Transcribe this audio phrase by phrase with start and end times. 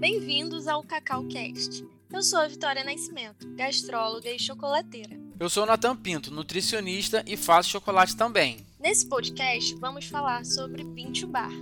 [0.00, 1.86] Bem-vindos ao Cacau Cast.
[2.10, 5.14] Eu sou a Vitória Nascimento, gastróloga e chocolateira.
[5.38, 8.64] Eu sou o Natan Pinto, nutricionista e faço chocolate também.
[8.80, 11.52] Nesse podcast, vamos falar sobre Pinto Bar,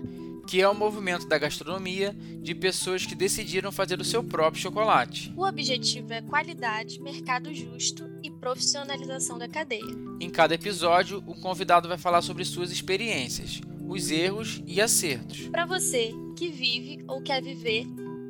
[0.47, 5.33] que é o movimento da gastronomia de pessoas que decidiram fazer o seu próprio chocolate.
[5.37, 9.83] O objetivo é qualidade, mercado justo e profissionalização da cadeia.
[10.21, 15.49] Em cada episódio, o convidado vai falar sobre suas experiências, os erros e acertos.
[15.49, 17.85] Para você que vive ou quer viver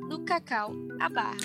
[0.09, 1.37] do cacau à barra.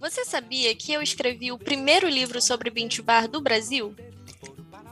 [0.00, 3.94] Você sabia que eu escrevi o primeiro livro sobre Bintu Bar do Brasil?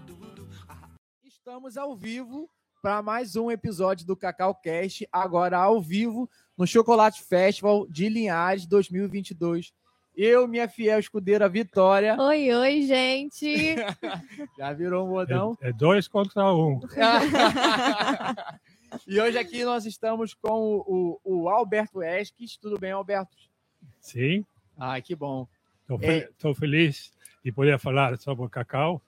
[1.24, 2.48] Estamos ao vivo
[2.86, 8.64] para mais um episódio do Cacau Cast, agora ao vivo no Chocolate Festival de Linhares
[8.64, 9.72] 2022.
[10.16, 12.16] Eu, minha fiel escudeira Vitória.
[12.16, 13.74] Oi, oi, gente.
[14.56, 15.58] Já virou um modão?
[15.60, 16.78] É, é dois contra um.
[19.04, 22.56] e hoje aqui nós estamos com o, o Alberto Esques.
[22.56, 23.36] Tudo bem, Alberto?
[24.00, 24.46] Sim.
[24.78, 25.48] Ah, que bom.
[25.90, 26.54] Estou é...
[26.54, 27.12] feliz
[27.44, 29.02] de poder falar sobre o cacau,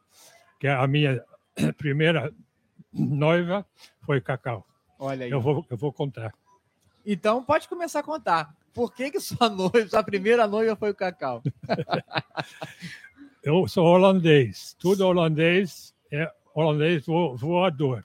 [0.59, 1.25] que é a minha
[1.79, 2.35] primeira
[2.93, 3.67] noiva
[4.03, 4.67] foi Cacau.
[4.99, 5.31] Olha aí.
[5.31, 6.35] Eu vou, eu vou contar.
[7.05, 8.55] Então pode começar a contar.
[8.75, 11.43] Por que, que sua noiva, sua primeira noiva foi o Cacau?
[13.43, 14.77] eu sou holandês.
[14.79, 18.05] Tudo holandês é holandês voador.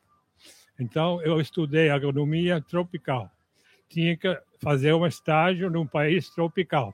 [0.79, 3.29] Então eu estudei agronomia tropical.
[3.89, 6.93] Tinha que fazer um estágio num país tropical.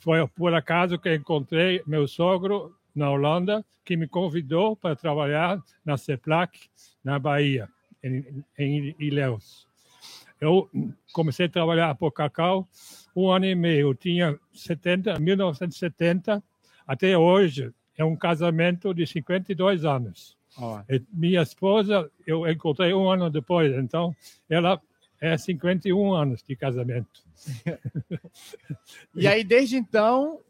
[0.00, 5.96] Foi por acaso que encontrei meu sogro na Holanda, que me convidou para trabalhar na
[5.96, 6.68] CEPLAC,
[7.02, 7.68] na Bahia,
[8.02, 9.68] em, em Ilhéus.
[10.40, 10.70] Eu
[11.12, 12.66] comecei a trabalhar por cacau
[13.14, 13.88] um ano e meio.
[13.88, 16.42] Eu tinha 70, 1970
[16.86, 17.72] até hoje.
[17.96, 20.38] É um casamento de 52 anos.
[20.58, 20.78] Oh.
[21.12, 24.14] Minha esposa eu encontrei um ano depois, então
[24.48, 24.80] ela
[25.20, 27.22] é 51 anos de casamento.
[29.14, 30.40] e aí, desde então,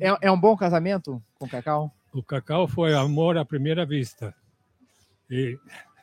[0.00, 1.92] é, é um bom casamento com o Cacau?
[2.12, 4.34] O Cacau foi amor à primeira vista.
[5.30, 5.58] E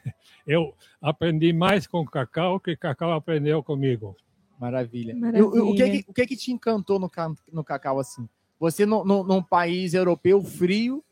[0.46, 4.16] eu aprendi mais com o Cacau que o Cacau aprendeu comigo.
[4.60, 5.16] Maravilha.
[5.16, 5.46] Maravilha.
[5.46, 7.12] O, o, que, que, o que, que te encantou no,
[7.52, 8.28] no Cacau assim?
[8.60, 11.04] Você, no, no, num país europeu frio,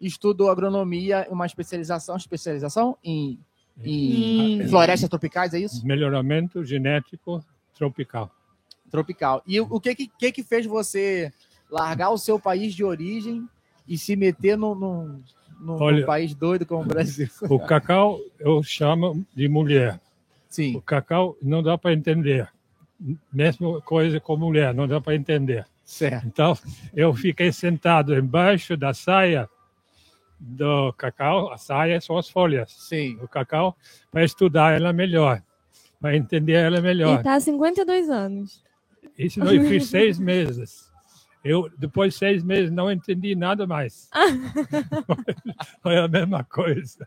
[0.00, 3.38] estudou agronomia, uma especialização, especialização em,
[3.82, 4.68] em hum.
[4.68, 5.84] florestas tropicais, é isso?
[5.84, 8.30] Melhoramento genético tropical.
[8.90, 9.42] Tropical.
[9.46, 11.32] E o que, que, que fez você
[11.70, 13.48] largar o seu país de origem
[13.86, 15.22] e se meter num, num,
[15.60, 17.28] num, Olha, num país doido como o Brasil.
[17.48, 20.00] O cacau eu chamo de mulher.
[20.48, 20.76] Sim.
[20.76, 22.48] O cacau não dá para entender.
[23.32, 25.66] Mesma coisa com mulher, não dá para entender.
[25.84, 26.26] Certo.
[26.26, 26.56] Então,
[26.94, 29.48] eu fiquei sentado embaixo da saia
[30.38, 33.16] do cacau, a saia são as folhas Sim.
[33.16, 33.76] do cacau,
[34.10, 35.42] para estudar ela melhor,
[36.00, 37.16] para entender ela melhor.
[37.16, 38.62] E está há 52 anos.
[39.18, 40.89] Isso eu fiz seis meses.
[41.42, 44.10] Eu, depois de seis meses, não entendi nada mais.
[45.82, 47.06] Foi a mesma coisa.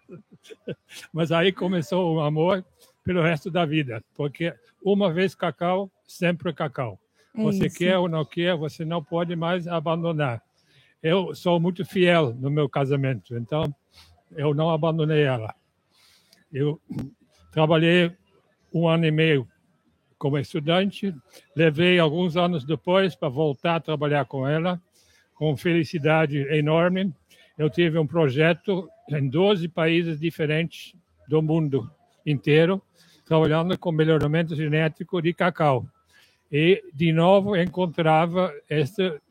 [1.12, 2.66] Mas aí começou o amor
[3.04, 7.00] pelo resto da vida, porque uma vez cacau, sempre cacau.
[7.36, 7.78] É você isso.
[7.78, 10.42] quer ou não quer, você não pode mais abandonar.
[11.02, 13.74] Eu sou muito fiel no meu casamento, então
[14.32, 15.54] eu não abandonei ela.
[16.52, 16.80] Eu
[17.52, 18.16] trabalhei
[18.74, 19.48] um ano e meio
[20.24, 21.14] como estudante.
[21.54, 24.82] Levei alguns anos depois para voltar a trabalhar com ela,
[25.36, 27.14] com felicidade enorme.
[27.58, 30.96] Eu tive um projeto em 12 países diferentes
[31.28, 31.92] do mundo
[32.26, 32.82] inteiro,
[33.26, 35.86] trabalhando com melhoramento genético de cacau.
[36.50, 39.22] E, de novo, encontrava essa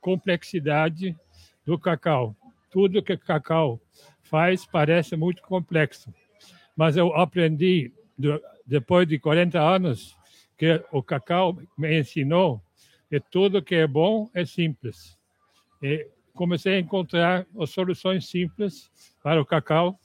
[0.00, 1.16] complexidade
[1.64, 2.34] do cacau.
[2.68, 3.80] Tudo que cacau
[4.22, 6.12] faz parece muito complexo.
[6.76, 7.92] Mas eu aprendi
[8.70, 10.16] depois de 40 anos,
[10.56, 12.62] que o cacau me ensinou
[13.08, 15.18] que tudo que é bom é simples.
[15.82, 18.88] E comecei a encontrar as soluções simples
[19.24, 19.98] para o cacau,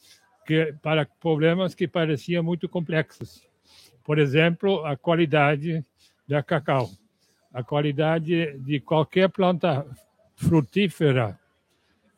[0.48, 3.48] que para problemas que pareciam muito complexos.
[4.04, 5.86] Por exemplo, a qualidade
[6.28, 6.90] da cacau.
[7.54, 9.86] A qualidade de qualquer planta
[10.36, 11.40] frutífera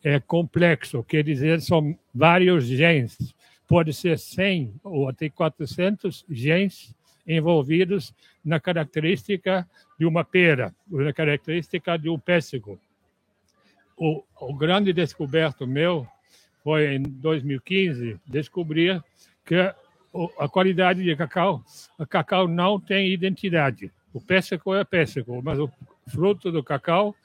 [0.02, 3.36] é complexo, quer dizer, são vários genes
[3.68, 6.96] pode ser 100 ou até 400 genes
[7.28, 9.68] envolvidos na característica
[10.00, 12.80] de uma pera, na característica de um pêssego.
[13.98, 16.08] O, o grande descoberto meu
[16.64, 19.04] foi em 2015 descobrir
[19.46, 19.56] que
[20.40, 21.64] a qualidade de cacau,
[22.00, 23.92] o cacau não tem identidade.
[24.14, 25.70] O pêssego é pêssego, mas o
[26.08, 27.16] fruto do cacau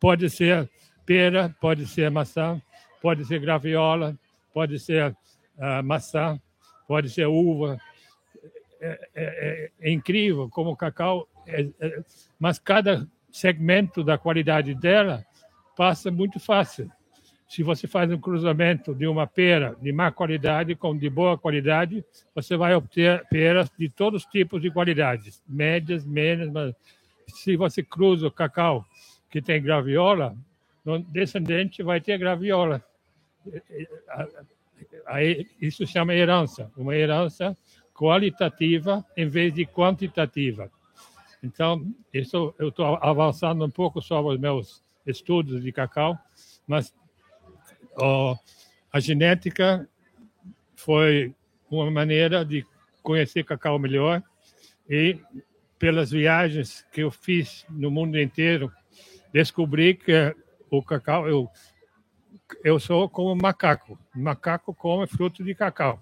[0.00, 0.68] pode ser
[1.06, 2.60] pera, pode ser maçã,
[3.00, 4.18] pode ser graviola,
[4.52, 5.16] pode ser
[5.58, 6.40] uh, maçã,
[6.86, 7.78] pode ser uva.
[8.80, 12.02] É, é, é, é incrível como o cacau, é, é,
[12.38, 15.24] mas cada segmento da qualidade dela
[15.76, 16.90] passa muito fácil.
[17.48, 22.04] Se você faz um cruzamento de uma pera de má qualidade com de boa qualidade,
[22.34, 26.50] você vai obter peras de todos os tipos de qualidades, médias, médias.
[26.52, 26.74] Mas
[27.28, 28.84] se você cruza o cacau
[29.30, 30.36] que tem graviola,
[30.84, 32.84] o descendente vai ter graviola.
[35.60, 37.56] Isso chama herança, uma herança
[37.94, 40.70] qualitativa em vez de quantitativa.
[41.42, 46.18] Então, isso eu estou avançando um pouco sobre os meus estudos de cacau,
[46.66, 46.94] mas
[47.96, 48.36] ó,
[48.92, 49.88] a genética
[50.74, 51.34] foi
[51.70, 52.64] uma maneira de
[53.02, 54.22] conhecer cacau melhor
[54.88, 55.18] e
[55.78, 58.72] pelas viagens que eu fiz no mundo inteiro
[59.32, 60.34] descobri que
[60.70, 61.48] o cacau eu
[62.64, 66.00] eu sou como macaco macaco come fruto de cacau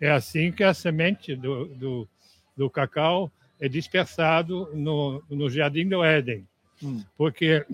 [0.00, 2.08] é assim que a semente do, do,
[2.56, 3.30] do cacau
[3.60, 6.46] é dispersado no, no jardim do Éden
[6.82, 7.02] hum.
[7.16, 7.64] porque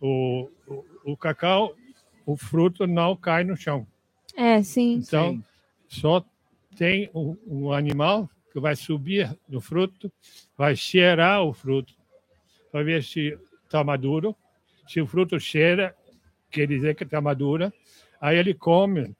[0.00, 1.74] o, o, o cacau
[2.26, 3.86] o fruto não cai no chão.
[4.36, 4.94] É, sim.
[4.94, 5.44] Então, sim.
[5.86, 6.24] só
[6.76, 10.12] tem um, um, animal que vai subir no fruto,
[10.58, 11.94] vai cheirar o fruto,
[12.72, 14.34] para ver se está maduro.
[14.88, 15.96] Se o fruto cheira,
[16.50, 17.72] quer dizer que está madura.
[18.20, 19.14] Aí ele come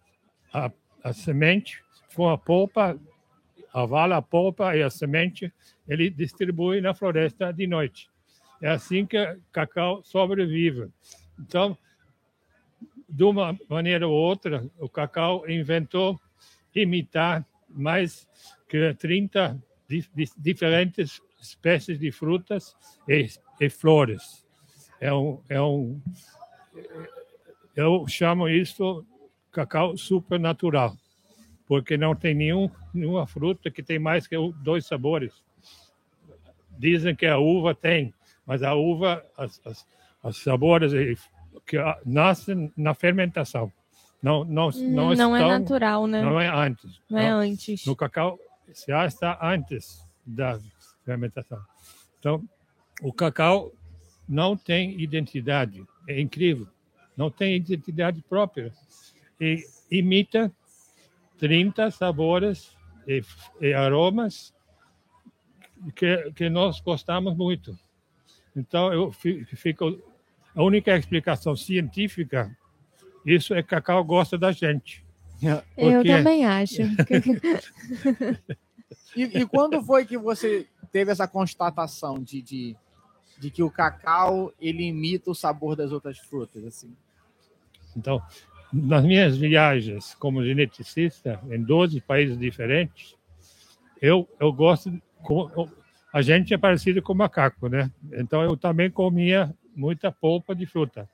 [0.53, 0.71] a,
[1.03, 1.83] a semente
[2.15, 2.99] com a polpa,
[3.73, 5.53] avala a polpa e a semente,
[5.87, 8.09] ele distribui na floresta de noite.
[8.63, 9.19] É assim que
[9.53, 10.89] cacau sobrevive.
[11.39, 11.77] Então,
[13.09, 16.19] de uma maneira ou outra, o cacau inventou
[16.75, 18.27] imitar mais
[18.69, 19.63] que 30
[20.37, 22.75] diferentes espécies de frutas
[23.09, 23.29] e,
[23.61, 24.45] e flores.
[25.01, 26.01] É um, é um,
[27.75, 29.05] eu chamo isso
[29.53, 30.95] cacau supernatural,
[31.67, 35.33] porque não tem nenhum, nenhuma fruta que tem mais que dois sabores.
[36.79, 38.13] Dizem que a uva tem,
[38.45, 39.87] mas a uva, as, as,
[40.23, 40.93] as sabores
[41.67, 43.73] que nasce na fermentação.
[44.23, 46.23] Não, não, não, não é natural, né?
[46.23, 47.01] Não é antes.
[47.09, 47.87] Não, é antes.
[47.87, 48.39] No cacau
[48.87, 50.59] já está antes da
[51.05, 51.61] fermentação.
[52.19, 52.43] Então,
[53.03, 53.73] o cacau
[54.29, 55.85] não tem identidade.
[56.07, 56.69] É incrível.
[57.17, 58.73] Não tem identidade própria.
[59.41, 60.53] E imita
[61.39, 62.77] 30 sabores
[63.07, 63.23] e,
[63.61, 64.55] e aromas
[65.95, 67.79] que, que nós gostamos muito.
[68.55, 70.03] Então, eu fico
[70.55, 72.57] a única explicação científica,
[73.25, 75.05] isso é que Cacau gosta da gente.
[75.75, 75.81] Porque...
[75.81, 76.81] Eu também acho.
[79.15, 82.77] e, e, quando foi que você teve essa constatação de, de,
[83.39, 86.65] de, que o cacau ele imita o sabor das outras frutas?
[86.65, 86.95] assim?
[87.97, 88.23] Então,
[88.73, 93.15] nas minhas viagens como geneticista em 12 países diferentes,
[94.01, 94.93] eu, eu gosto.
[96.13, 97.91] A gente é parecido com macaco, né?
[98.13, 101.09] Então eu também comia muita polpa de fruta.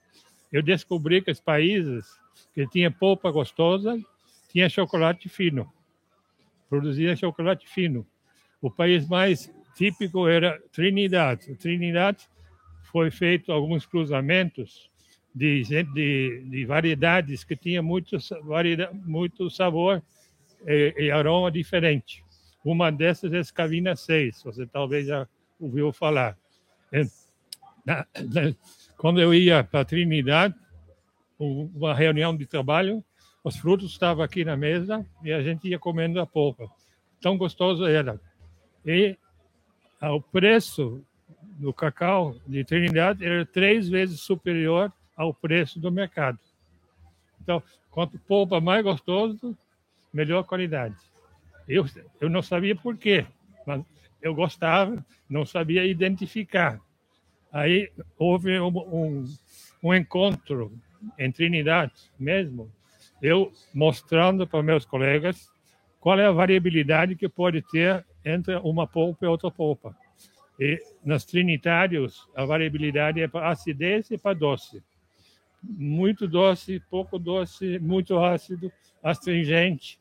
[0.53, 2.07] Eu descobri que os países
[2.55, 3.99] que tinham polpa gostosa
[4.51, 5.71] tinha chocolate fino,
[6.69, 8.07] produzia chocolate fino.
[8.61, 11.39] O país mais típico era Trinidad.
[11.59, 12.17] Trinidad
[12.85, 14.91] foi feito alguns cruzamentos
[15.35, 18.17] de, de, de variedades que tinha muito,
[19.05, 20.03] muito sabor
[20.67, 22.25] e, e, aroma diferente.
[22.65, 25.27] Uma dessas é a Scavina 6, você talvez já
[25.59, 26.37] ouviu falar
[27.85, 28.55] na, na,
[28.97, 30.55] quando eu ia para Trinidade,
[31.39, 33.05] uma reunião de trabalho,
[33.43, 36.71] os frutos estavam aqui na mesa e a gente ia comendo a polpa.
[37.21, 38.21] Tão gostoso era.
[38.87, 39.17] E
[40.11, 41.05] o preço
[41.59, 46.39] do cacau de Trinidade era três vezes superior ao preço do mercado.
[47.41, 49.57] Então, quanto polpa mais gostoso,
[50.13, 50.97] melhor qualidade.
[51.69, 51.85] Eu,
[52.21, 53.27] eu não sabia por quê,
[53.67, 53.83] mas
[54.21, 56.81] eu gostava, não sabia identificar.
[57.53, 59.25] Aí houve um, um,
[59.83, 60.73] um encontro
[61.19, 62.71] em Trinidade mesmo,
[63.21, 65.51] eu mostrando para meus colegas
[66.01, 69.97] qual é a variabilidade que pode ter entre uma polpa e outra polpa.
[70.59, 74.83] E nos trinitários, a variabilidade é para acidez e para doce.
[75.63, 78.71] Muito doce, pouco doce, muito ácido,
[79.03, 79.99] astringente.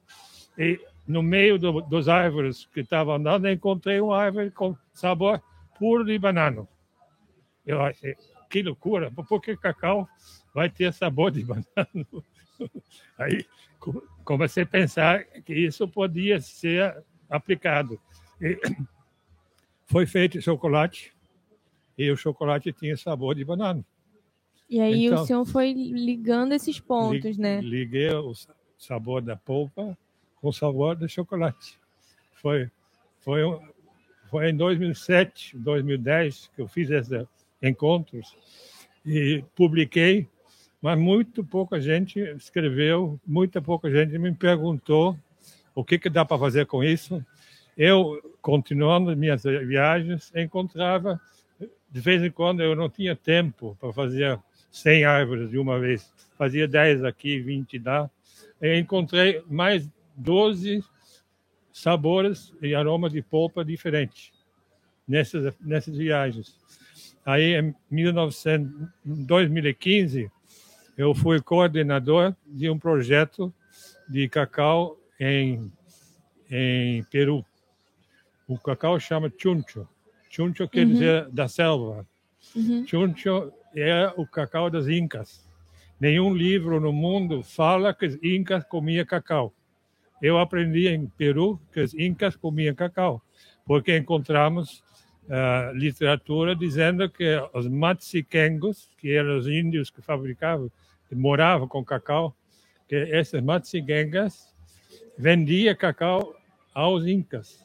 [0.57, 5.41] E no meio do, dos árvores que estavam andando, encontrei uma árvore com sabor
[5.77, 6.67] puro de banana.
[7.65, 8.15] Eu achei,
[8.49, 10.07] que loucura, por que cacau
[10.53, 12.05] vai ter sabor de banana?
[13.17, 13.45] Aí
[14.23, 17.99] comecei a pensar que isso podia ser aplicado.
[18.39, 18.59] E
[19.87, 21.13] foi feito chocolate
[21.97, 23.83] e o chocolate tinha sabor de banana.
[24.69, 27.61] E aí então, o senhor foi ligando esses pontos, li, né?
[27.61, 28.33] Liguei o
[28.77, 29.97] sabor da polpa
[30.35, 31.77] com o sabor do chocolate.
[32.35, 32.71] Foi,
[33.19, 33.41] foi,
[34.29, 37.27] foi em 2007, 2010 que eu fiz esses
[37.61, 38.35] encontros
[39.05, 40.27] e publiquei,
[40.81, 45.17] mas muito pouca gente escreveu, muita pouca gente me perguntou
[45.73, 47.23] o que, que dá para fazer com isso.
[47.77, 51.19] Eu, continuando minhas viagens, encontrava,
[51.89, 54.39] de vez em quando eu não tinha tempo para fazer
[54.71, 56.11] 100 árvores de uma vez.
[56.37, 58.09] Fazia 10 aqui, 20 lá.
[58.61, 60.83] E encontrei mais 12
[61.71, 64.31] sabores e aromas de polpa diferentes
[65.07, 66.55] nessas, nessas viagens.
[67.25, 70.31] Aí, em 1900, 2015,
[70.97, 73.53] eu fui coordenador de um projeto
[74.07, 75.71] de cacau em,
[76.49, 77.45] em Peru.
[78.47, 79.87] O cacau chama chuncho.
[80.29, 80.93] Chuncho quer uhum.
[80.93, 82.07] dizer da selva.
[82.55, 82.85] Uhum.
[82.87, 85.47] Chuncho é o cacau das Incas.
[85.99, 89.53] Nenhum livro no mundo fala que os Incas comiam cacau.
[90.19, 93.21] Eu aprendi em Peru que os Incas comiam cacau,
[93.65, 94.83] porque encontramos
[95.25, 100.71] uh, literatura dizendo que os Matsiquengos, que eram os índios que fabricavam,
[101.07, 102.35] que moravam com cacau,
[102.87, 104.50] que esses Matsiquengas
[105.21, 106.35] vendiam cacau
[106.73, 107.63] aos Incas.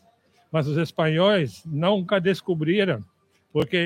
[0.53, 3.05] Mas os espanhóis nunca descobriram,
[3.53, 3.77] porque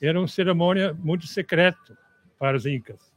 [0.00, 1.98] era uma cerimônia muito secreta
[2.38, 3.12] para os incas.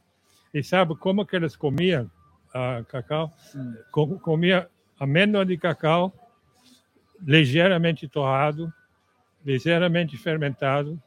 [0.52, 2.10] E sabe como que eles comiam
[2.52, 3.32] a cacau?
[3.54, 4.18] Hum.
[4.20, 6.12] Comia amêndoa de cacau
[7.24, 8.72] ligeiramente torrado,
[9.44, 11.00] ligeiramente fermentado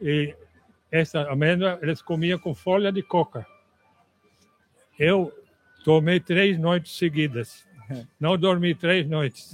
[0.00, 0.34] e
[0.90, 3.46] essa amêndoa eles comiam com folha de coca.
[4.98, 5.32] Eu
[5.84, 7.66] tomei três noites seguidas.
[8.18, 9.52] Não dormi três noites,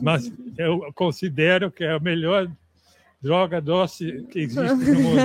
[0.00, 2.50] mas eu considero que é a melhor
[3.24, 5.22] droga doce que existe no mundo.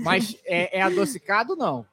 [0.00, 1.86] Mas é, é adocicado não?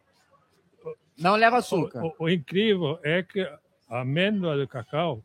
[1.15, 2.03] Não leva açúcar.
[2.03, 3.41] O, o, o, incrível é que
[3.88, 5.24] a amêndoa do cacau,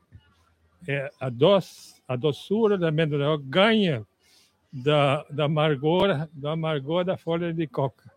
[0.87, 4.07] é a, doce, a doçura da amêndoa ganha
[4.71, 8.11] da, da, amargor, da amargor da folha de coca.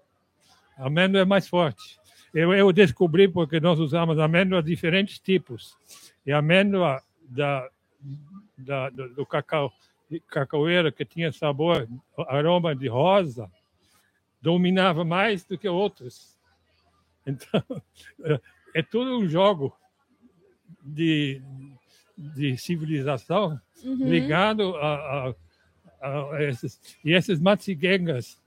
[0.77, 1.98] A amêndoa é mais forte.
[2.33, 5.75] Eu, eu descobri porque nós usamos amêndoas de diferentes tipos.
[6.25, 7.69] E a amêndoa da,
[8.57, 9.71] da, do, do cacau
[10.27, 11.87] cacaoeira que tinha sabor,
[12.27, 13.49] aroma de rosa,
[14.41, 16.37] dominava mais do que outros.
[17.27, 17.63] Então,
[18.73, 19.77] é tudo um jogo
[20.81, 21.39] de,
[22.17, 24.09] de civilização uhum.
[24.09, 25.27] ligado a,
[26.01, 26.81] a, a, esses.
[27.03, 28.41] E esses matziguengas,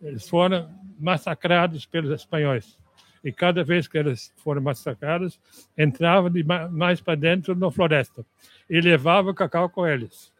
[0.00, 2.78] eles foram massacrados pelos espanhóis.
[3.24, 5.40] E cada vez que eles foram massacrados,
[5.76, 6.30] entravam
[6.70, 8.24] mais para dentro na floresta
[8.70, 10.32] e levava o cacau com eles.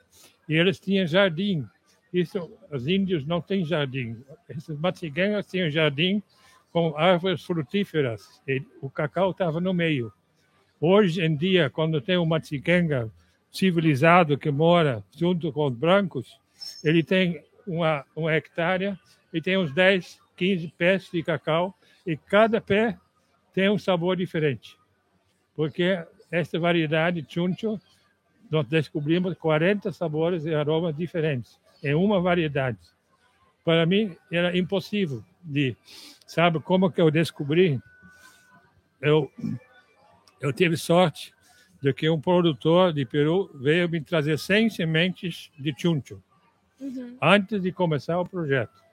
[0.49, 1.67] E eles tinham jardim.
[2.12, 4.17] Isso, os índios não têm jardim.
[4.49, 6.23] Esses matiguengas tinham jardim
[6.73, 8.41] com árvores frutíferas.
[8.47, 10.12] E o cacau estava no meio.
[10.81, 13.11] Hoje em dia, quando tem um matiguenga
[13.50, 16.38] civilizado que mora junto com os brancos,
[16.85, 18.97] ele tem uma, uma hectare
[19.32, 22.99] e tem uns 10, 15 pés de cacau e cada pé
[23.52, 24.76] tem um sabor diferente.
[25.54, 27.80] Porque esta variedade chuncho
[28.50, 32.78] nós descobrimos 40 sabores e aromas diferentes em uma variedade.
[33.64, 35.76] Para mim era impossível de,
[36.26, 37.80] sabe como que eu descobri?
[39.00, 39.30] Eu
[40.40, 41.35] eu tive sorte
[41.82, 46.23] de que um produtor de Peru veio me trazer 100 sementes de chuncho
[46.80, 47.16] uhum.
[47.20, 48.88] antes de começar o projeto.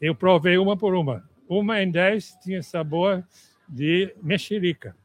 [0.00, 1.28] Eu provei uma por uma.
[1.48, 3.24] Uma em 10 tinha sabor
[3.68, 4.96] de mexerica.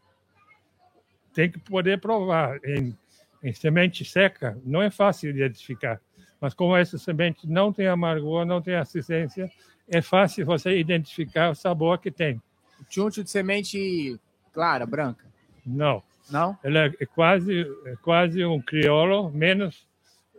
[1.33, 2.59] Tem que poder provar.
[2.65, 2.95] Em
[3.43, 5.99] em semente seca, não é fácil de identificar.
[6.39, 9.51] Mas como essa semente não tem amargor, não tem assistência,
[9.88, 12.41] é fácil você identificar o sabor que tem.
[12.89, 14.19] Chuncho de semente
[14.53, 15.25] clara, branca?
[15.65, 16.03] Não.
[16.29, 16.57] Não?
[16.63, 19.88] Ela é quase, é quase um crioulo, menos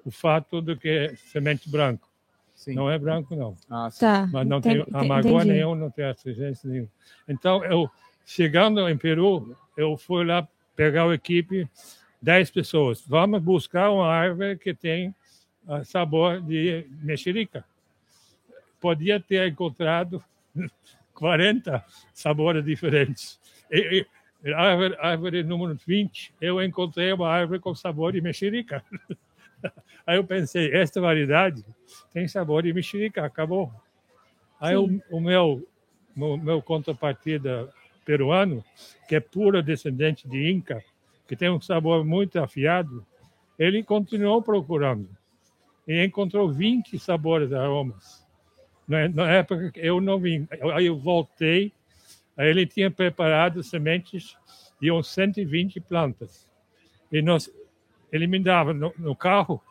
[0.04, 2.08] o fato do que semente branco.
[2.61, 2.75] Sim.
[2.75, 3.57] Não é branco, não.
[3.71, 4.29] Ah, tá.
[4.31, 6.90] Mas não tem, tem amargor nenhum, não tem assistência nenhuma.
[7.26, 7.88] Então, eu,
[8.26, 11.67] chegando em Peru, eu fui lá pegar a equipe
[12.21, 13.02] 10 pessoas.
[13.07, 15.09] Vamos buscar uma árvore que tem
[15.67, 17.64] uh, sabor de mexerica.
[18.79, 20.23] Podia ter encontrado
[21.14, 23.40] 40 sabores diferentes.
[23.71, 24.07] E,
[24.45, 28.85] e, árvore, árvore número 20, eu encontrei uma árvore com sabor de mexerica.
[30.07, 31.64] Aí eu pensei, esta variedade
[32.12, 33.73] tem sabor de mexerica, acabou.
[34.61, 35.67] Aí o, o, meu,
[36.17, 37.73] o meu contrapartida
[38.05, 38.64] peruano,
[39.09, 40.83] que é pura descendente de Inca,
[41.26, 43.07] que tem um sabor muito afiado,
[43.59, 45.09] ele continuou procurando
[45.87, 48.26] e encontrou 20 sabores, aromas.
[48.87, 51.73] Na época eu não vim, aí eu voltei,
[52.37, 54.37] aí ele tinha preparado sementes
[54.81, 56.50] de uns 120 plantas.
[57.12, 57.50] E nós,
[58.12, 59.62] ele me dava no, no carro,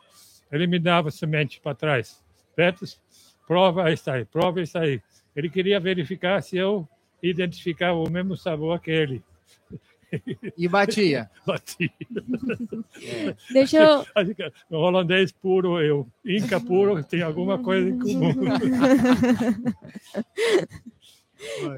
[0.50, 2.22] ele me dava sementes para trás.
[2.56, 3.00] Betos,
[3.46, 5.00] prova está aí, prova está aí.
[5.34, 6.88] Ele queria verificar se eu
[7.22, 9.22] identificava o mesmo sabor que ele.
[10.56, 11.30] E batia.
[11.46, 11.90] batia.
[13.02, 13.36] É.
[13.52, 14.04] Deixa eu.
[14.70, 16.06] O holandês puro, eu.
[16.24, 18.32] Inca puro, tem alguma coisa em comum.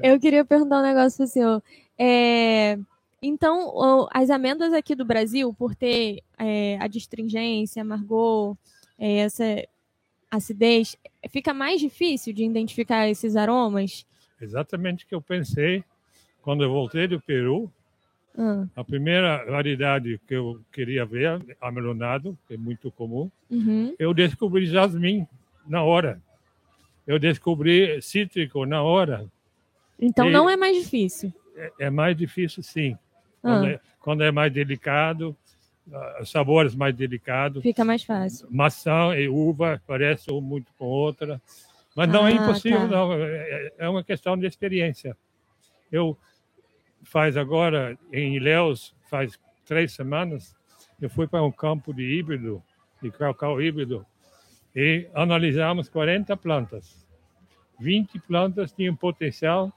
[0.01, 1.63] eu queria perguntar um negócio para o senhor.
[1.97, 2.77] É,
[3.23, 8.57] então, as amêndoas aqui do Brasil, por ter é, a distringência, amargor,
[8.99, 9.65] é, essa
[10.29, 10.97] acidez,
[11.29, 14.05] fica mais difícil de identificar esses aromas?
[14.41, 15.83] Exatamente o que eu pensei
[16.41, 17.71] quando eu voltei do Peru.
[18.37, 18.67] Hum.
[18.75, 23.95] A primeira variedade que eu queria ver, amelonado, que é muito comum, uhum.
[23.97, 25.25] eu descobri jasmim
[25.65, 26.21] na hora.
[27.07, 29.25] Eu descobri cítrico na hora.
[29.99, 31.31] Então e não é mais difícil.
[31.55, 32.97] É, é mais difícil, sim.
[33.43, 33.71] Quando, ah.
[33.71, 35.35] é, quando é mais delicado,
[35.87, 37.61] uh, sabores mais delicados.
[37.61, 38.47] Fica mais fácil.
[38.49, 41.41] Maçã e uva parecem muito com outra.
[41.93, 42.87] Mas não é ah, é impossível, tá.
[42.87, 43.13] não.
[43.13, 45.15] É, é, é uma questão de experiência.
[45.91, 46.17] Eu
[47.03, 50.55] faz agora, em Ilhéus, faz três semanas,
[51.01, 52.63] eu fui para um campo de híbrido,
[53.01, 54.05] de cacau híbrido,
[54.73, 57.05] e analisamos 40 plantas.
[57.79, 59.71] 20 plantas tinham potencial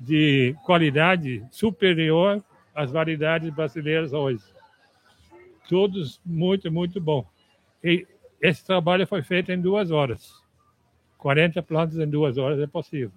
[0.00, 2.42] de qualidade superior
[2.74, 4.42] as variedades brasileiras hoje.
[5.68, 7.26] Todos muito, muito bom.
[7.82, 8.06] E
[8.40, 10.42] esse trabalho foi feito em duas horas.
[11.18, 13.12] 40 plantas em duas horas é possível.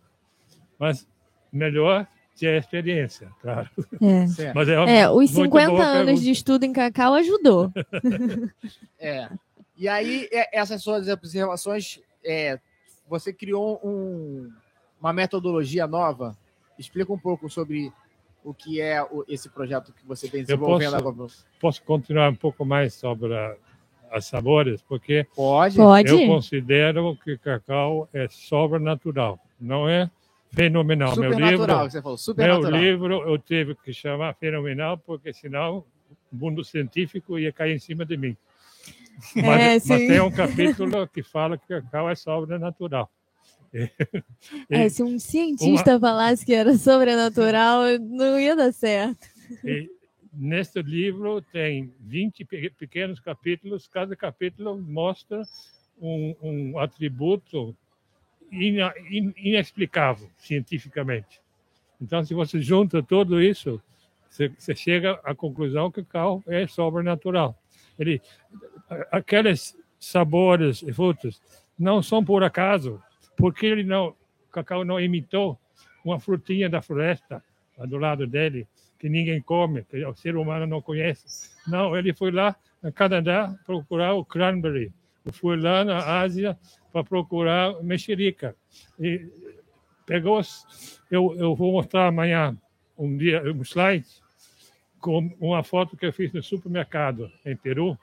[0.78, 1.08] Mas
[1.52, 3.70] melhor que a experiência, claro.
[4.02, 4.54] É.
[4.54, 6.22] Mas é, é os 50 anos pergunta.
[6.22, 7.72] de estudo em cacau ajudou.
[9.00, 9.30] é.
[9.78, 12.60] E aí, é, essas suas observações, é,
[13.08, 14.52] você criou um,
[15.00, 16.38] uma metodologia nova.
[16.78, 17.92] Explica um pouco sobre
[18.46, 21.28] o que é o, esse projeto que você tem desenvolvendo agora.
[21.60, 23.56] Posso continuar um pouco mais sobre a,
[24.12, 25.76] as sabores, porque Pode.
[25.76, 26.10] Pode.
[26.10, 30.10] eu considero que cacau é sobrenatural, não é
[30.52, 31.16] fenomenal.
[31.18, 35.84] Meu livro, você falou, meu livro eu tive que chamar fenomenal, porque senão
[36.32, 38.38] o mundo científico ia cair em cima de mim.
[39.36, 43.10] É, mas, mas tem um capítulo que fala que cacau é sobrenatural.
[44.70, 46.00] É, se um cientista uma...
[46.00, 49.28] falasse que era sobrenatural, não ia dar certo.
[49.64, 49.90] E
[50.34, 52.46] neste livro tem 20
[52.78, 55.44] pequenos capítulos, cada capítulo mostra
[56.00, 57.76] um, um atributo
[58.52, 58.78] in,
[59.10, 61.42] in, inexplicável cientificamente.
[62.02, 63.82] Então, se você junta tudo isso,
[64.30, 67.58] você, você chega à conclusão que o carro é sobrenatural.
[67.98, 68.22] Ele,
[69.12, 71.42] aqueles sabores e frutas
[71.80, 73.02] não são por acaso,
[73.36, 74.16] porque ele não,
[74.56, 75.60] cacau não imitou
[76.04, 77.44] uma frutinha da floresta
[77.88, 78.68] do lado dele,
[78.98, 81.52] que ninguém come, que o ser humano não conhece.
[81.68, 84.94] Não, ele foi lá no Canadá procurar o cranberry.
[85.34, 86.58] Foi lá na Ásia
[86.94, 88.56] para procurar mexerica.
[89.00, 89.28] E
[90.06, 90.40] pegou,
[91.12, 92.56] eu, eu vou mostrar amanhã
[92.98, 94.08] um dia um slide
[95.00, 97.98] com uma foto que eu fiz no supermercado em Peru.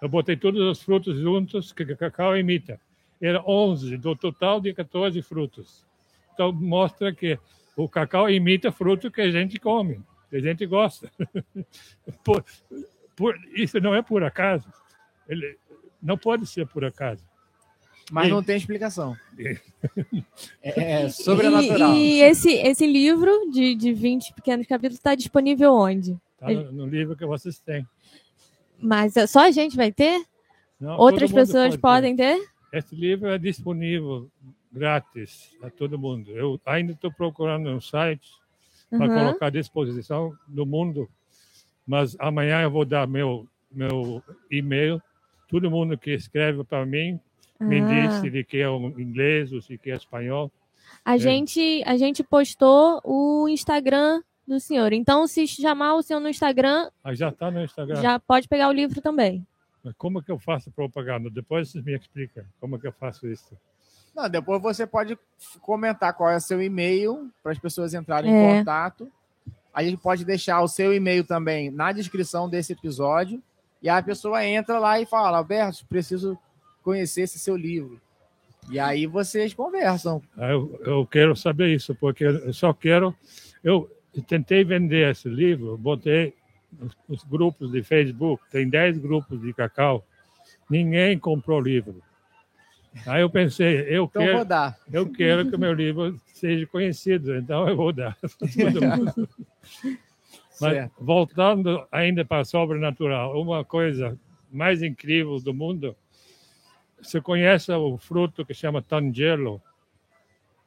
[0.00, 2.80] Eu botei todos os frutos juntos que o cacau imita
[3.26, 5.84] era 11 do total de 14 frutos.
[6.32, 7.38] Então mostra que
[7.76, 11.10] o cacau imita fruto que a gente come, que a gente gosta.
[12.24, 12.44] por,
[13.16, 14.68] por, isso não é por acaso.
[15.28, 15.56] Ele
[16.02, 17.24] não pode ser por acaso.
[18.12, 18.30] Mas e...
[18.30, 19.16] não tem explicação.
[20.62, 21.94] é, é sobrenatural.
[21.94, 26.18] E, e, esse, esse livro de, de 20 pequenos capítulos está disponível onde?
[26.34, 27.86] Está no, no, livro que vocês têm.
[28.78, 30.22] Mas só a gente vai ter?
[30.78, 32.36] Não, Outras pessoas podem ter?
[32.36, 32.53] ter?
[32.74, 34.28] Esse livro é disponível
[34.72, 36.32] grátis a todo mundo.
[36.32, 38.28] Eu ainda estou procurando um site
[38.90, 39.14] para uhum.
[39.14, 41.08] colocar à disposição do mundo,
[41.86, 45.00] mas amanhã eu vou dar meu meu e-mail.
[45.48, 47.20] Todo mundo que escreve para mim
[47.60, 47.86] me ah.
[47.86, 50.50] diz se ele quer um inglês ou se quer espanhol.
[51.04, 51.18] A é.
[51.18, 54.92] gente a gente postou o Instagram do senhor.
[54.92, 58.02] Então, se chamar o senhor no Instagram, ah, já está no Instagram.
[58.02, 59.46] Já pode pegar o livro também.
[59.84, 61.28] Mas como que eu faço propaganda?
[61.28, 63.54] Depois você me explica como que eu faço isso.
[64.16, 65.18] Não, depois você pode
[65.60, 68.36] comentar qual é o seu e-mail para as pessoas entrarem é.
[68.36, 69.10] em contato.
[69.74, 73.42] A gente pode deixar o seu e-mail também na descrição desse episódio.
[73.82, 76.38] E a pessoa entra lá e fala: Alberto, preciso
[76.82, 78.00] conhecer esse seu livro.
[78.70, 80.22] E aí vocês conversam.
[80.36, 83.14] Ah, eu, eu quero saber isso, porque eu só quero.
[83.62, 83.90] Eu,
[84.26, 86.34] tentei vender esse livro, botei
[86.80, 90.04] os, os grupos de Facebook, tem 10 grupos de cacau,
[90.68, 92.02] ninguém comprou o livro.
[93.06, 94.78] Aí eu pensei, eu Então quero, vou dar.
[94.92, 98.16] eu quero que o meu livro seja conhecido, então eu vou dar.
[100.60, 100.92] Mas Certo.
[100.98, 104.16] voltando ainda para sobrenatural, uma coisa
[104.52, 105.96] mais incrível do mundo,
[107.02, 109.60] você conhece o fruto que chama tangelo?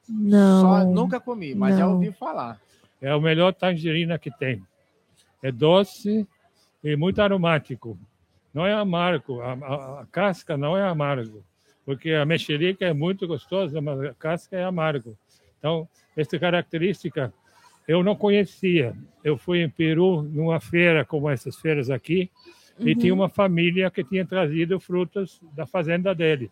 [0.07, 0.61] Não.
[0.61, 1.93] Só nunca comi, mas já Não.
[1.93, 2.59] ouvi falar.
[3.01, 4.61] É a melhor tangerina que tem.
[5.43, 6.27] É doce
[6.83, 7.97] e muito aromático.
[8.53, 11.43] Não é amargo, a, a- a casca não é amargo,
[11.85, 15.17] porque a mexerica é muito gostosa, mas a casca é amargo.
[15.59, 17.31] Então, essa característica
[17.87, 18.95] eu não conhecia.
[19.23, 22.29] Eu fui em Peru numa feira como essas feiras aqui
[22.79, 26.49] e tinha uma família que tinha trazido frutas da fazenda deles.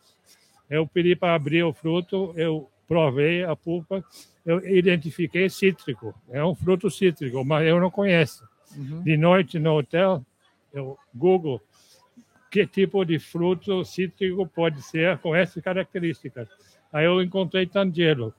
[0.70, 4.04] Eu pedi para abrir o fruto, eu provei a pulpa,
[4.46, 6.14] eu identifiquei cítrico.
[6.32, 8.44] É um fruto cítrico, mas eu não conheço.
[8.76, 9.04] Uhum.
[9.04, 10.26] De noite no hotel,
[10.74, 11.62] eu Google
[12.56, 16.48] que tipo de fruto cítrico pode ser com essas características.
[16.92, 18.34] Aí eu encontrei tangelo.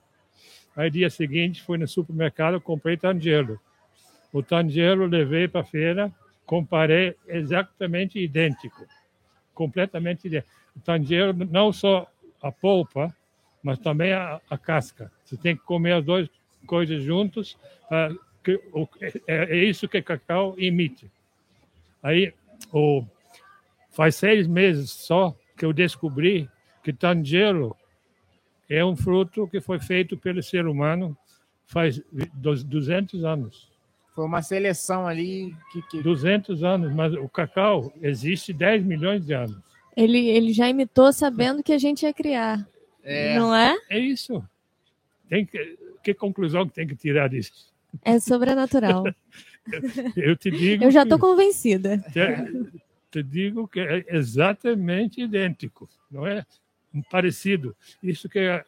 [0.75, 3.59] Aí dia seguinte fui no supermercado, comprei tangelo.
[4.33, 6.11] O tangelo levei para a feira,
[6.45, 8.85] comparei exatamente idêntico,
[9.53, 10.51] completamente idêntico.
[10.75, 12.11] O tangelo não só
[12.41, 13.15] a polpa,
[13.63, 15.11] mas também a, a casca.
[15.23, 16.29] Você tem que comer as duas
[16.65, 17.57] coisas juntos.
[17.91, 18.09] ah,
[18.47, 18.87] que, o,
[19.27, 21.11] é, é isso que cacau imite.
[22.01, 22.33] Aí,
[22.71, 23.03] o,
[23.91, 26.49] faz seis meses só que eu descobri
[26.81, 27.75] que tangelo
[28.69, 31.17] é um fruto que foi feito pelo ser humano
[31.65, 32.01] faz
[32.33, 33.69] dos- 200 anos.
[34.15, 35.81] Foi uma seleção ali que.
[35.89, 36.01] que...
[36.01, 39.57] 200 anos, mas o cacau existe 10 milhões de anos.
[39.95, 42.65] Ele, ele já imitou sabendo que a gente ia criar.
[43.03, 43.75] É, Não é?
[43.89, 44.41] É isso.
[45.27, 47.75] Tem que, que conclusão que tem que tirar disso?
[48.03, 49.03] É sobrenatural.
[50.15, 50.83] Eu te digo.
[50.85, 51.97] Eu já tô convencida.
[52.11, 52.71] te,
[53.11, 56.45] te digo que é exatamente idêntico, não é
[57.09, 57.75] parecido.
[58.01, 58.65] Isso que a-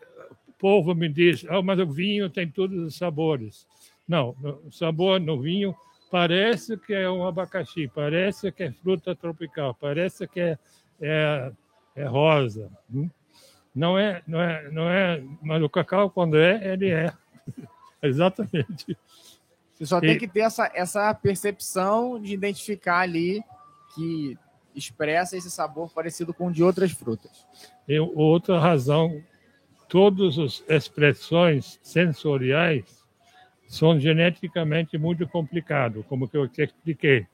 [0.48, 3.66] o povo me diz, ah, mas o vinho tem todos os sabores.
[4.08, 5.74] Não, o sabor no vinho
[6.12, 10.58] parece que é um abacaxi, parece que é fruta tropical, parece que é,
[11.02, 11.52] é,
[11.96, 12.70] é rosa.
[12.94, 13.10] hum?
[13.74, 17.14] Não é, não é, não é, mas o cacau quando é, ele é.
[18.04, 18.98] Exatamente.
[19.80, 23.42] Você só E- tem que ter essa, essa percepção de identificar ali
[23.96, 24.38] que
[24.76, 27.48] expressa esse sabor parecido com o de outras frutas.
[27.88, 29.24] E outra razão,
[29.88, 33.06] todas as expressões sensoriais
[33.68, 37.26] são geneticamente muito complicadas, como que eu te expliquei.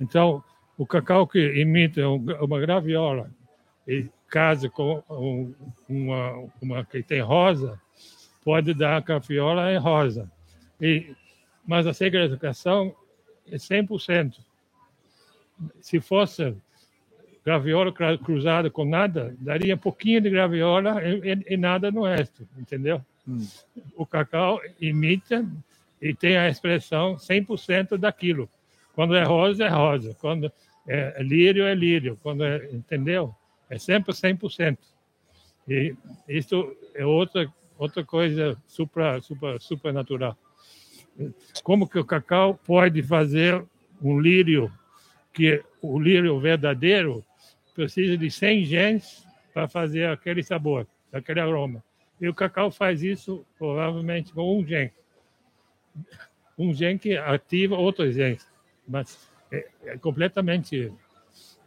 [0.00, 0.42] Então,
[0.78, 3.30] o cacau que imita um- uma graviola
[3.86, 5.54] e casa com um-
[5.88, 7.80] uma, uma que tem rosa,
[8.44, 10.30] pode dar a graviola em rosa.
[10.80, 11.14] E,
[11.66, 12.94] mas a segregação
[13.50, 14.38] é 100%.
[15.80, 16.54] Se fosse
[17.44, 22.46] graviola cruzada com nada, daria um pouquinho de graviola e, e- e nada no resto,
[22.56, 23.04] entendeu?
[23.28, 23.46] Hum.
[23.96, 25.46] O cacau imita
[26.00, 28.48] e tem a expressão 100% daquilo.
[28.94, 30.14] Quando é rosa, é rosa.
[30.20, 30.50] Quando
[30.86, 32.18] é lírio, é lírio.
[32.22, 33.34] Quando é, entendeu?
[33.70, 34.78] É sempre 100%.
[35.68, 35.94] E
[36.28, 40.36] isso é outra outra coisa super super supernatural.
[41.62, 43.64] Como que o cacau pode fazer
[44.02, 44.72] um lírio
[45.32, 47.24] que o lírio verdadeiro
[47.74, 51.82] precisa de 100 genes para fazer aquele sabor, aquele aroma.
[52.20, 54.92] E o cacau faz isso provavelmente com um gene.
[56.56, 58.46] Um gene que ativa outros genes.
[58.86, 60.92] Mas é, é completamente.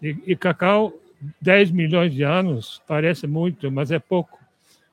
[0.01, 0.93] E, e cacau,
[1.41, 4.39] 10 milhões de anos, parece muito, mas é pouco.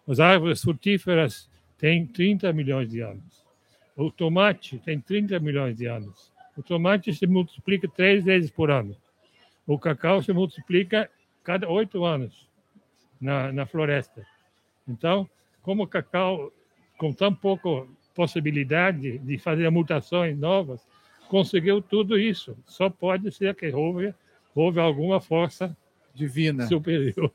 [0.07, 3.44] As árvores frutíferas têm 30 milhões de anos.
[3.97, 6.33] O tomate tem 30 milhões de anos.
[6.57, 8.97] O tomate se multiplica três vezes por ano.
[9.67, 11.11] O cacau se multiplica
[11.43, 12.49] cada oito anos
[13.21, 14.27] na, na floresta.
[14.87, 15.29] Então,
[15.63, 16.53] como o cacau,
[16.99, 20.87] com tão pouca possibilidade de fazer mutações novas,
[21.29, 22.57] conseguiu tudo isso.
[22.67, 24.15] Só pode ser que houve,
[24.55, 25.77] houve alguma força
[26.15, 26.67] Divina.
[26.67, 27.33] superior.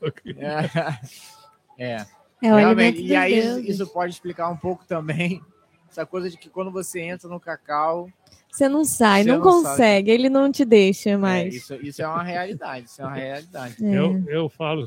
[1.76, 1.92] É.
[1.92, 2.06] é.
[2.42, 3.02] É Realmente.
[3.02, 3.68] E aí, deuses.
[3.68, 5.42] isso pode explicar um pouco também
[5.90, 8.08] essa coisa de que quando você entra no cacau.
[8.50, 11.54] Você não sai, Você não, não consegue, ele não te deixa é, mais.
[11.54, 12.86] isso, isso é uma realidade.
[12.86, 13.84] Isso é uma realidade.
[13.84, 13.98] É.
[13.98, 14.84] Eu, eu falo,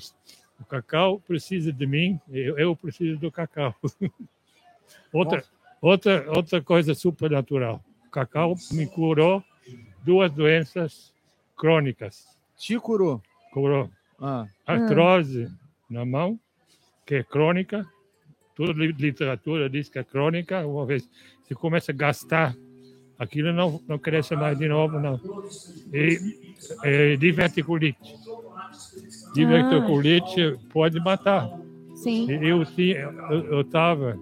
[0.59, 3.73] o cacau precisa de mim, eu, eu preciso do cacau.
[5.13, 5.43] outra,
[5.81, 7.81] outra, outra coisa supernatural.
[8.07, 9.43] O cacau me curou
[10.03, 11.13] duas doenças
[11.55, 12.25] crônicas.
[12.57, 13.21] Ticuru.
[13.51, 13.89] Curou
[14.19, 15.49] Ah, artrose
[15.89, 16.39] na mão,
[17.05, 17.85] que é crônica.
[18.55, 20.65] Toda li- literatura diz que é crônica.
[20.65, 21.09] Uma vez
[21.43, 22.55] você começa a gastar
[23.17, 25.19] aquilo não, não cresce mais de novo, não.
[25.93, 26.19] E
[26.83, 28.15] é, diverticulite.
[29.33, 30.57] Diverticulite ah.
[30.71, 31.49] pode matar.
[31.95, 32.27] Sim.
[32.29, 32.63] Eu
[33.61, 34.17] estava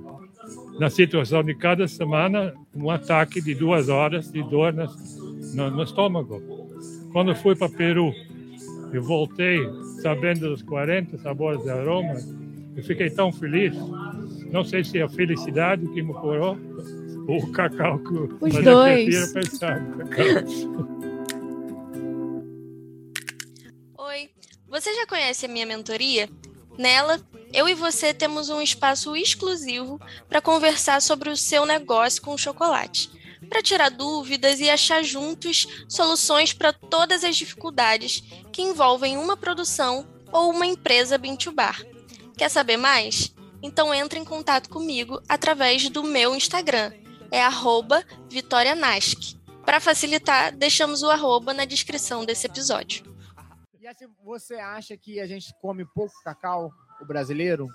[0.80, 4.86] na situação de cada semana um ataque de duas horas de dor no,
[5.56, 6.42] no, no estômago.
[7.12, 8.14] Quando fui para Peru,
[8.94, 9.60] eu voltei
[10.02, 12.16] sabendo dos 40 sabores de aroma,
[12.76, 13.74] eu fiquei tão feliz.
[14.52, 16.58] Não sei se é a felicidade que me curou
[17.28, 19.14] ou o cacau que Os mas dois.
[19.14, 19.82] eu prefiro pensar
[23.98, 24.30] Oi,
[24.68, 26.30] você já conhece a minha mentoria?
[26.78, 27.22] Nela,
[27.54, 32.38] eu e você temos um espaço exclusivo para conversar sobre o seu negócio com o
[32.38, 33.10] chocolate,
[33.48, 40.08] para tirar dúvidas e achar juntos soluções para todas as dificuldades que envolvem uma produção
[40.32, 41.82] ou uma empresa Bintubar.
[42.38, 43.34] Quer saber mais?
[43.62, 46.92] Então entre em contato comigo através do meu Instagram,
[47.32, 47.42] é
[48.30, 49.40] @vitorianask.
[49.66, 53.06] Para facilitar, deixamos o arroba na descrição desse episódio.
[53.80, 57.68] E assim, você acha que a gente come pouco cacau, o brasileiro?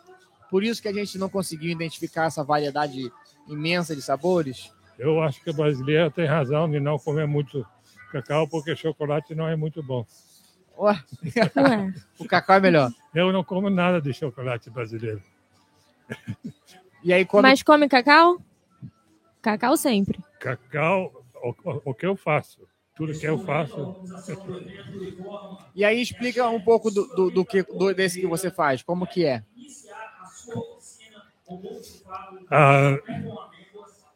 [0.51, 3.11] Por isso que a gente não conseguiu identificar essa variedade
[3.49, 4.71] imensa de sabores?
[4.99, 7.67] Eu acho que o brasileiro tem razão de não comer muito
[8.11, 10.07] cacau, porque chocolate não é muito bom.
[10.79, 11.03] Ué?
[12.19, 12.93] o cacau é melhor.
[13.15, 15.23] Eu não como nada de chocolate brasileiro.
[17.03, 17.43] E aí come...
[17.43, 18.41] Mas come cacau?
[19.41, 20.19] Cacau sempre.
[20.41, 21.55] Cacau, o,
[21.91, 22.61] o, que eu faço.
[22.95, 23.97] Tudo que eu faço.
[25.75, 28.83] E aí explica um pouco do, do, do que do, desse que você faz.
[28.83, 29.45] Como que é?
[32.51, 32.99] A,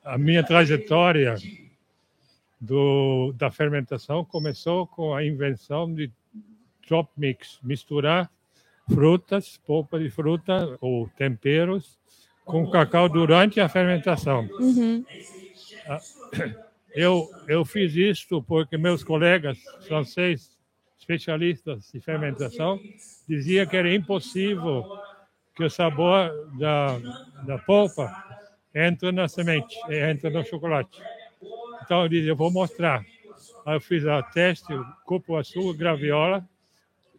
[0.05, 1.37] a minha trajetória
[2.61, 6.11] do, da fermentação começou com a invenção de
[6.90, 8.29] drop mix, misturar
[8.92, 11.96] frutas, polpa de fruta ou temperos
[12.44, 14.50] com cacau durante a fermentação.
[14.59, 15.05] Uhum.
[15.87, 16.03] Ah,
[16.92, 20.59] eu, eu fiz isso porque meus colegas franceses,
[20.98, 22.81] especialistas de fermentação,
[23.29, 24.85] diziam que era impossível
[25.55, 26.98] que o sabor da,
[27.46, 28.12] da polpa
[28.74, 31.00] entre na semente, entre no chocolate.
[31.85, 33.05] Então eu disse, eu vou mostrar.
[33.64, 34.72] Aí eu fiz a teste,
[35.05, 36.44] cupuaçu, graviola,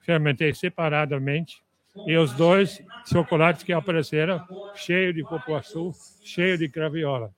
[0.01, 1.61] fermentei separadamente.
[2.05, 4.41] E os dois chocolates que apareceram,
[4.75, 5.91] cheio de cupuaçu,
[6.23, 7.31] cheio de graviola.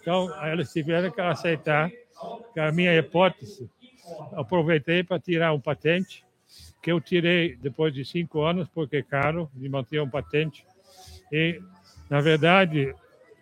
[0.00, 1.90] Então, eles tiveram que aceitar
[2.52, 3.68] que a minha hipótese,
[4.34, 6.24] aproveitei para tirar um patente,
[6.82, 10.64] que eu tirei depois de cinco anos, porque é caro de manter um patente.
[11.32, 11.60] E,
[12.08, 12.94] na verdade,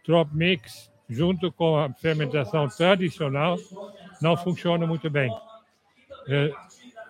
[0.04, 3.58] Trop Mix, junto com a fermentação tradicional,
[4.22, 5.30] não funciona muito bem.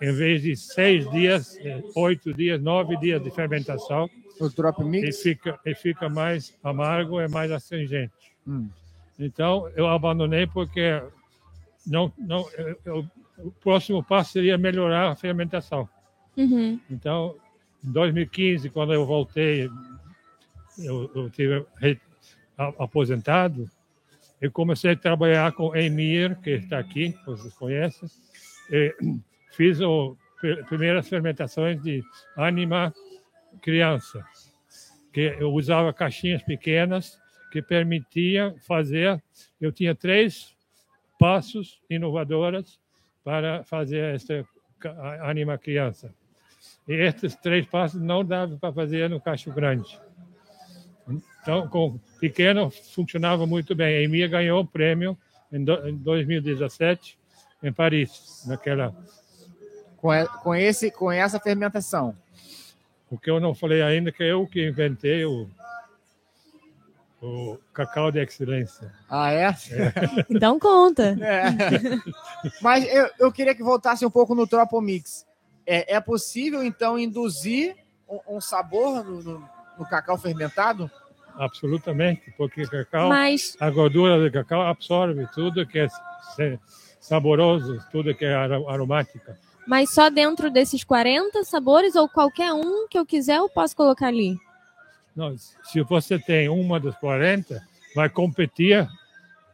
[0.00, 4.09] É, em vez de seis dias, é, oito dias, nove dias de fermentação.
[4.40, 5.09] O drop mix?
[5.09, 8.12] E fica, e fica mais amargo e mais astringente.
[8.46, 8.68] Hum.
[9.18, 11.00] Então, eu abandonei porque
[11.87, 12.44] não, não,
[12.85, 13.07] eu,
[13.38, 15.88] o próximo passo seria melhorar a fermentação.
[16.37, 16.80] Uhum.
[16.90, 17.37] Então,
[17.85, 19.70] em 2015, quando eu voltei,
[20.78, 21.64] eu, eu tive
[22.57, 23.68] aposentado,
[24.40, 28.09] eu comecei a trabalhar com Emir, que está aqui, vocês conhecem,
[28.70, 28.94] e
[29.54, 30.16] fiz o
[30.68, 32.02] primeiras fermentações de
[32.36, 32.92] anima
[33.62, 34.22] criança,
[35.12, 37.18] que eu usava caixinhas pequenas
[37.50, 39.22] que permitia fazer.
[39.60, 40.54] Eu tinha três
[41.18, 42.78] passos inovadores
[43.22, 44.46] para fazer esta
[45.22, 46.12] anima criança.
[46.86, 49.98] E estes três passos não dava para fazer no cacho grande.
[51.40, 53.96] Então, com pequeno funcionava muito bem.
[53.96, 55.16] A Emia ganhou o prêmio
[55.52, 57.18] em 2017
[57.62, 58.94] em Paris, naquela
[60.04, 62.14] com, com, esse, com essa fermentação.
[63.10, 65.48] O que eu não falei ainda que eu que inventei o,
[67.22, 68.92] o cacau de excelência.
[69.08, 69.44] Ah, é?
[69.46, 69.54] é.
[70.28, 71.16] então conta.
[71.18, 71.44] É.
[72.60, 75.26] Mas eu, eu queria que voltasse um pouco no Tropomix.
[75.66, 77.74] É, é possível, então, induzir
[78.06, 80.90] um, um sabor no, no, no, cacau fermentado?
[81.34, 83.56] Absolutamente, porque cacau, Mas...
[83.58, 85.88] a gordura do cacau absorve tudo que é
[87.00, 89.38] saboroso, tudo que é aromática.
[89.66, 94.09] Mas só dentro desses 40 sabores ou qualquer um que eu quiser eu posso colocar
[94.09, 94.37] ali?
[95.16, 97.62] Não, se você tem uma dos 40,
[97.94, 98.87] vai competir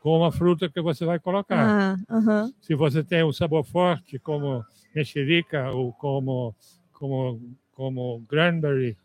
[0.00, 1.96] com a fruta que você vai colocar.
[2.08, 2.54] Ah, uh -huh.
[2.62, 6.54] Se você tem um sabor forte, como mexerica ou como,
[6.92, 7.40] como,
[7.72, 8.96] como cranberry,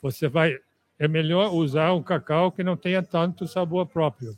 [0.00, 0.56] você vai.
[0.98, 4.34] É melhor usar um cacau que não tenha tanto sabor próprio.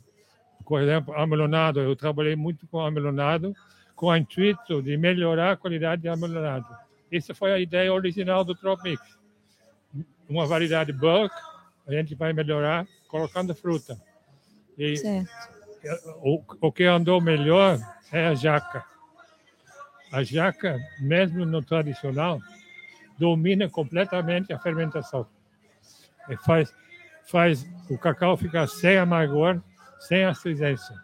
[0.65, 1.79] Por exemplo, amelonado.
[1.79, 3.53] Eu trabalhei muito com amelonado
[3.99, 6.65] com o intuito de melhorar a qualidade de amelonado.
[7.11, 9.01] Essa foi a ideia original do Tropmix.
[10.29, 11.35] Uma variedade bulk,
[11.85, 14.01] a gente vai melhorar colocando fruta.
[14.77, 14.93] E
[16.21, 17.77] o, o que andou melhor
[18.09, 18.85] é a jaca.
[20.13, 22.39] A jaca, mesmo no tradicional,
[23.17, 25.27] domina completamente a fermentação.
[26.29, 26.73] E faz,
[27.25, 29.61] faz o cacau ficar sem amargor,
[29.99, 30.95] sem astringência.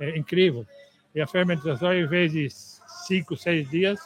[0.00, 0.66] É incrível.
[1.14, 2.48] E a fermentação, em vez de
[3.06, 3.98] cinco, seis dias,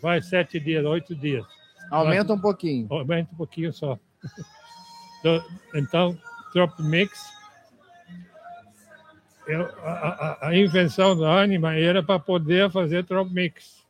[0.00, 1.46] vai sete dias, oito dias.
[1.90, 2.86] Aumenta um pouquinho.
[2.90, 3.98] Aumenta um pouquinho só.
[5.74, 6.16] Então,
[6.52, 7.30] Trop Mix,
[9.46, 13.80] eu, a, a, a, invenção da Anima era para poder fazer Trop Mix.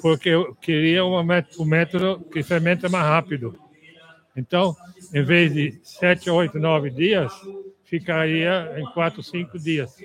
[0.00, 1.22] Porque eu queria um
[1.64, 3.58] método que fermenta mais rápido.
[4.36, 4.76] Então,
[5.12, 7.32] em vez de sete, oito, nove dias,
[7.84, 9.96] ficaria em quatro, cinco dias.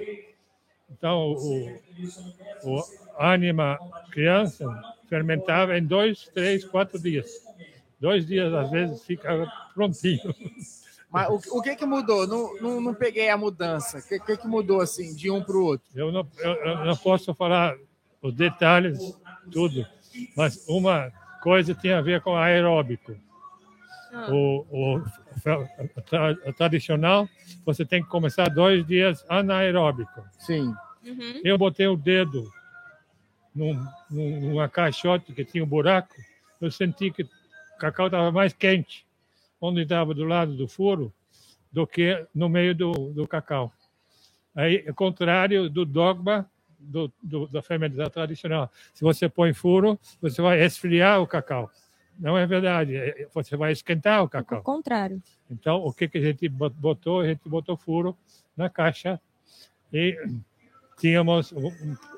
[0.90, 1.80] Então, o,
[2.64, 2.84] o
[3.18, 3.78] Anima
[4.12, 4.66] criança
[5.10, 7.30] fermentava em dois, três, quatro dias.
[8.00, 10.34] Dois dias, às vezes, ficava prontinho.
[11.10, 12.28] Mas o, o que que mudou?
[12.28, 14.00] Não, não, não peguei a mudança.
[14.00, 15.88] O que, que, que mudou, assim, de um para o outro?
[15.96, 17.78] Eu não, eu, eu não posso falar
[18.22, 19.00] os detalhes,
[19.50, 19.88] tudo,
[20.36, 23.16] mas uma coisa tem a ver com aeróbico.
[24.18, 24.32] Ah.
[24.32, 24.98] O, o,
[26.48, 27.28] o, tradicional,
[27.66, 30.24] você tem que começar dois dias anaeróbico.
[30.40, 30.74] Sim.
[31.06, 31.42] Uhum.
[31.44, 32.50] Eu botei o dedo
[33.54, 36.16] num, numa caixote que tinha um buraco,
[36.62, 39.06] eu senti que o cacau estava mais quente,
[39.60, 41.14] onde estava do lado do furo,
[41.70, 43.74] do que no meio do, do cacau.
[44.56, 46.50] Aí, é contrário do dogma
[46.80, 48.72] do, do, da fermentação tradicional.
[48.94, 51.70] Se você põe furo, você vai esfriar o cacau.
[52.18, 54.60] Não é verdade, é, você vai esquentar o cacau.
[54.60, 55.22] Ao contrário.
[55.50, 57.22] Então, o que, que a gente botou?
[57.22, 58.18] A gente botou furo
[58.56, 59.20] na caixa
[59.92, 60.18] e
[60.98, 61.72] tínhamos um,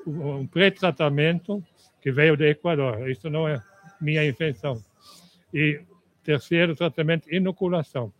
[0.06, 1.62] um pré-tratamento
[2.00, 3.08] que veio do Equador.
[3.10, 3.62] Isso não é
[4.00, 4.82] minha invenção.
[5.52, 5.82] E
[6.22, 8.12] terceiro tratamento, inoculação.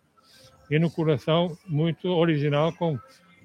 [0.71, 2.99] Inoculação muito original com,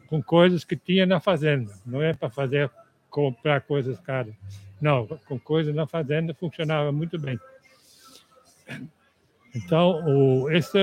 [0.07, 1.71] com coisas que tinha na fazenda.
[1.85, 2.69] Não é para fazer
[3.09, 4.33] comprar coisas caras.
[4.81, 7.39] Não, com coisas na fazenda funcionava muito bem.
[9.55, 10.77] Então, o, esse,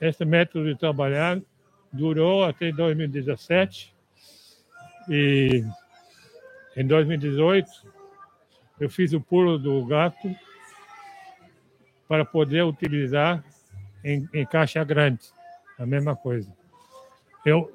[0.00, 1.40] esse método de trabalhar
[1.92, 3.94] durou até 2017
[5.08, 5.64] e
[6.76, 7.70] em 2018
[8.80, 10.34] eu fiz o pulo do gato
[12.08, 13.44] para poder utilizar
[14.04, 15.24] em, em caixa grande,
[15.78, 16.52] a mesma coisa.
[17.44, 17.72] Eu,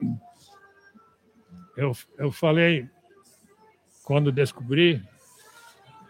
[1.75, 2.87] eu, eu falei,
[4.03, 5.01] quando descobri,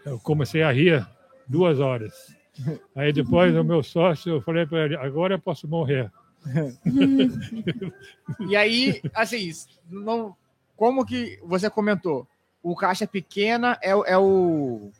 [0.04, 1.06] eu comecei a rir
[1.48, 2.12] duas horas.
[2.94, 6.10] Aí depois o meu sócio, eu falei para ele, agora eu posso morrer.
[8.48, 9.48] e aí, assim,
[9.88, 10.36] não,
[10.76, 12.26] como que você comentou?
[12.60, 14.90] O caixa pequena é, é o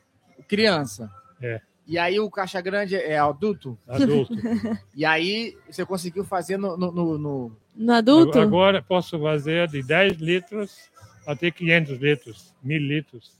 [0.47, 1.11] criança.
[1.41, 1.59] É.
[1.85, 3.77] E aí o caixa grande é adulto?
[3.87, 4.33] Adulto.
[4.95, 7.57] e aí você conseguiu fazer no, no, no, no...
[7.75, 8.39] no adulto?
[8.39, 10.89] Agora posso fazer de 10 litros
[11.27, 13.33] até 500 litros, mil litros.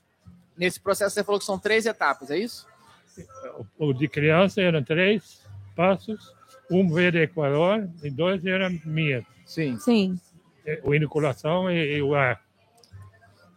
[0.58, 2.68] Nesse processo você falou que são três etapas, é isso?
[3.78, 5.44] O de criança eram três
[5.76, 6.34] passos,
[6.70, 9.24] um veio de Equador e dois eram minhas.
[9.46, 9.78] Sim.
[9.78, 10.20] Sim.
[10.84, 12.42] O inoculação e, e o ar.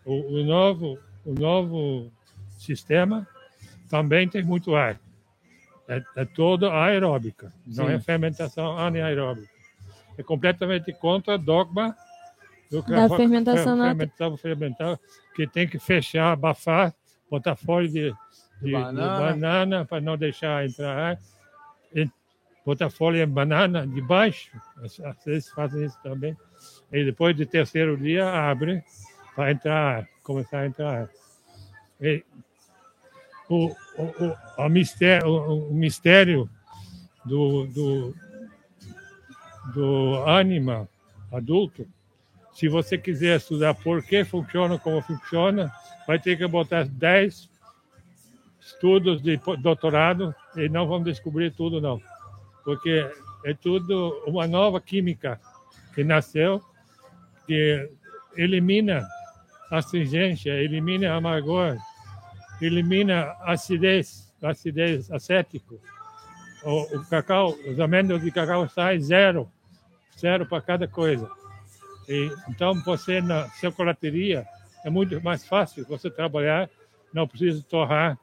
[0.04, 2.12] O, o, novo, o novo
[2.58, 3.26] sistema
[3.88, 4.98] também tem muito ar.
[5.88, 7.76] É, é toda aeróbica, Sim.
[7.76, 9.48] não é fermentação anaeróbica.
[10.18, 11.96] É completamente contra o dogma
[12.70, 14.98] do da fermentação, fermentação fermental,
[15.34, 16.92] que tem que fechar, abafar,
[17.30, 18.14] botar folha de,
[18.60, 21.18] de, de banana, banana para não deixar entrar ar.
[22.64, 24.50] Botar folha de banana de baixo,
[24.82, 26.36] às vezes fazem isso também.
[26.92, 28.82] E depois do terceiro dia abre
[29.36, 31.08] para entrar, começar a entrar.
[32.00, 32.24] E
[33.48, 36.50] o, o, o, mistério, o, o mistério
[37.24, 38.14] do, do,
[39.72, 40.88] do ânima
[41.32, 41.86] adulto,
[42.52, 45.70] se você quiser estudar por que funciona como funciona,
[46.04, 47.48] vai ter que botar 10
[48.66, 52.00] estudos de doutorado e não vamos descobrir tudo, não.
[52.64, 53.08] Porque
[53.44, 55.40] é tudo uma nova química
[55.94, 56.60] que nasceu,
[57.46, 57.88] que
[58.36, 59.06] elimina
[59.70, 61.76] astringência, elimina amargor,
[62.60, 65.80] elimina acidez, acidez acético.
[66.64, 69.48] O, o cacau, os amêndoas de cacau saem zero,
[70.18, 71.30] zero para cada coisa.
[72.08, 74.44] E, então, você na chocolateria
[74.84, 76.68] é muito mais fácil você trabalhar,
[77.12, 78.18] não precisa torrar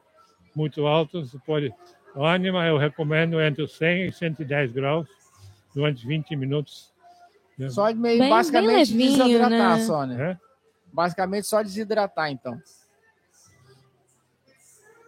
[0.54, 1.24] muito alto.
[1.24, 1.72] Você pode,
[2.14, 5.08] o ânima eu recomendo entre 100 e 110 graus
[5.74, 6.92] durante 20 minutos.
[7.70, 9.84] Só meio, bem, basicamente bem levinho, desidratar, né?
[9.84, 10.30] só, né?
[10.32, 10.38] É?
[10.92, 12.60] Basicamente só desidratar, então.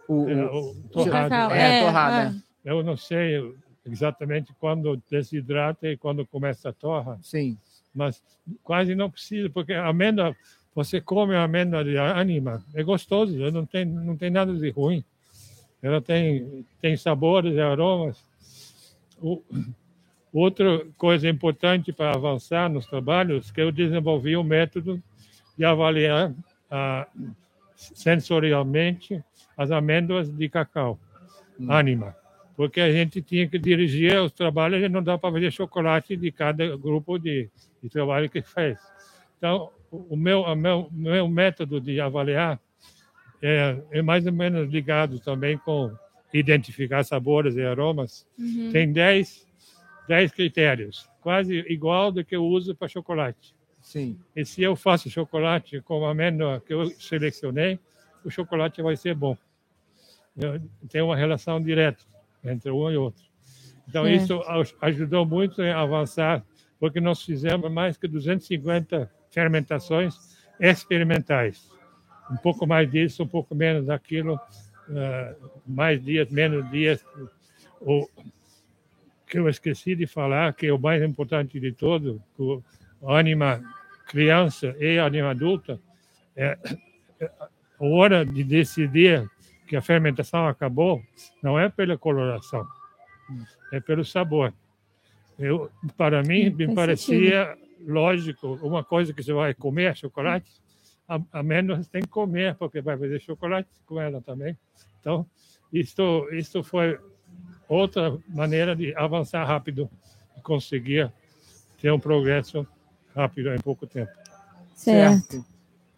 [0.07, 1.53] O, é, o, torrado.
[1.53, 2.35] É, é, torrada.
[2.63, 2.71] É.
[2.71, 3.53] Eu não sei
[3.85, 7.19] exatamente quando desidrata e quando começa a torra.
[7.21, 7.57] Sim.
[7.93, 8.21] mas
[8.63, 10.35] quase não precisa, porque a amêndoa,
[10.73, 15.03] você come a amêndoa de anima, é gostoso, não tem, não tem nada de ruim.
[15.81, 18.23] Ela tem, tem sabores e aromas.
[19.21, 19.41] O,
[20.33, 25.01] outra coisa importante para avançar nos trabalhos que eu desenvolvi um método
[25.57, 26.33] de avaliar
[26.69, 27.07] ah,
[27.75, 29.23] sensorialmente
[29.55, 30.99] as amêndoas de cacau,
[31.59, 31.71] hum.
[31.71, 32.15] anima
[32.57, 36.31] porque a gente tinha que dirigir os trabalhos e não dá para fazer chocolate de
[36.31, 37.51] cada grupo de,
[37.83, 38.79] de trabalho que fez.
[39.37, 42.59] Então, o meu, o meu, meu método de avaliar
[43.41, 45.91] é, é, mais ou menos ligado também com
[46.33, 48.27] identificar sabores e aromas.
[48.37, 48.71] Uhum.
[48.71, 49.47] Tem 10,
[50.07, 53.55] 10 critérios, quase igual do que eu uso para chocolate.
[53.81, 54.19] Sim.
[54.35, 57.79] E se eu faço chocolate com a amêndoa que eu selecionei,
[58.23, 59.37] o chocolate vai ser bom.
[60.35, 62.03] Eu, tem uma relação direta
[62.43, 63.23] entre um e outro.
[63.87, 64.13] Então, é.
[64.15, 64.41] isso
[64.81, 66.43] ajudou muito a avançar,
[66.79, 71.69] porque nós fizemos mais que 250 fermentações experimentais.
[72.31, 77.03] Um pouco mais disso, um pouco menos daquilo, uh, mais dias, menos dias.
[77.81, 78.07] O
[79.25, 82.61] que eu esqueci de falar, que é o mais importante de todo, o
[83.01, 83.61] ânima
[84.07, 85.79] criança e anima adulta,
[86.35, 86.57] é,
[87.19, 87.31] é
[87.79, 89.29] a hora de decidir
[89.67, 91.03] que a fermentação acabou
[91.43, 92.65] não é pela coloração,
[93.71, 94.53] é pelo sabor.
[95.37, 97.55] Eu, para mim, me parecia
[97.85, 100.49] lógico, uma coisa que você vai comer, chocolate,
[101.31, 104.57] amêndoas tem que comer, porque vai fazer chocolate com ela também.
[104.99, 105.25] Então,
[105.71, 106.99] isto, isto foi
[107.67, 109.89] outra maneira de avançar rápido
[110.37, 111.11] e conseguir
[111.79, 112.67] ter um progresso
[113.15, 114.11] rápido em pouco tempo.
[114.75, 115.45] Certo.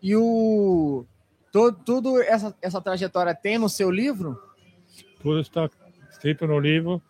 [0.02, 1.06] E o
[1.52, 4.42] tudo, tudo essa, essa trajetória tem no seu livro?
[5.22, 5.70] Tudo está
[6.10, 7.02] escrito no livro,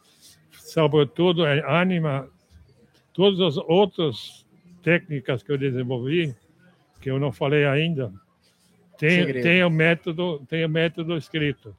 [0.51, 2.27] sobretudo é anima,
[3.13, 4.45] todas as outras
[4.81, 6.35] técnicas que eu desenvolvi,
[6.99, 8.11] que eu não falei ainda,
[8.97, 11.75] tem, tem o método, tem o método escrito.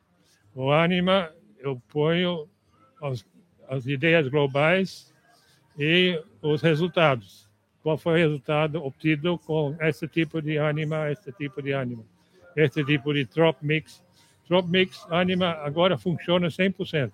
[0.54, 2.48] O anima eu ponho
[3.02, 3.24] as,
[3.68, 5.12] as ideias globais
[5.78, 7.48] e os resultados.
[7.82, 12.04] Qual foi o resultado obtido com esse tipo de anima, esse tipo de anima
[12.56, 14.02] este tipo de Trop Mix.
[14.46, 17.12] Trop Mix Anima agora funciona 100%.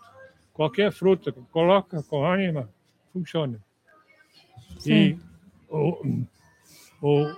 [0.53, 2.69] Qualquer fruta que coloca com Anima,
[3.13, 3.61] funciona.
[4.79, 4.93] Sim.
[4.93, 5.19] E
[5.69, 6.25] o,
[7.03, 7.35] o,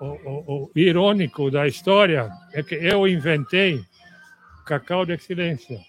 [0.00, 3.84] o, o, irônico da história é que eu inventei
[4.64, 5.80] cacau de excelência.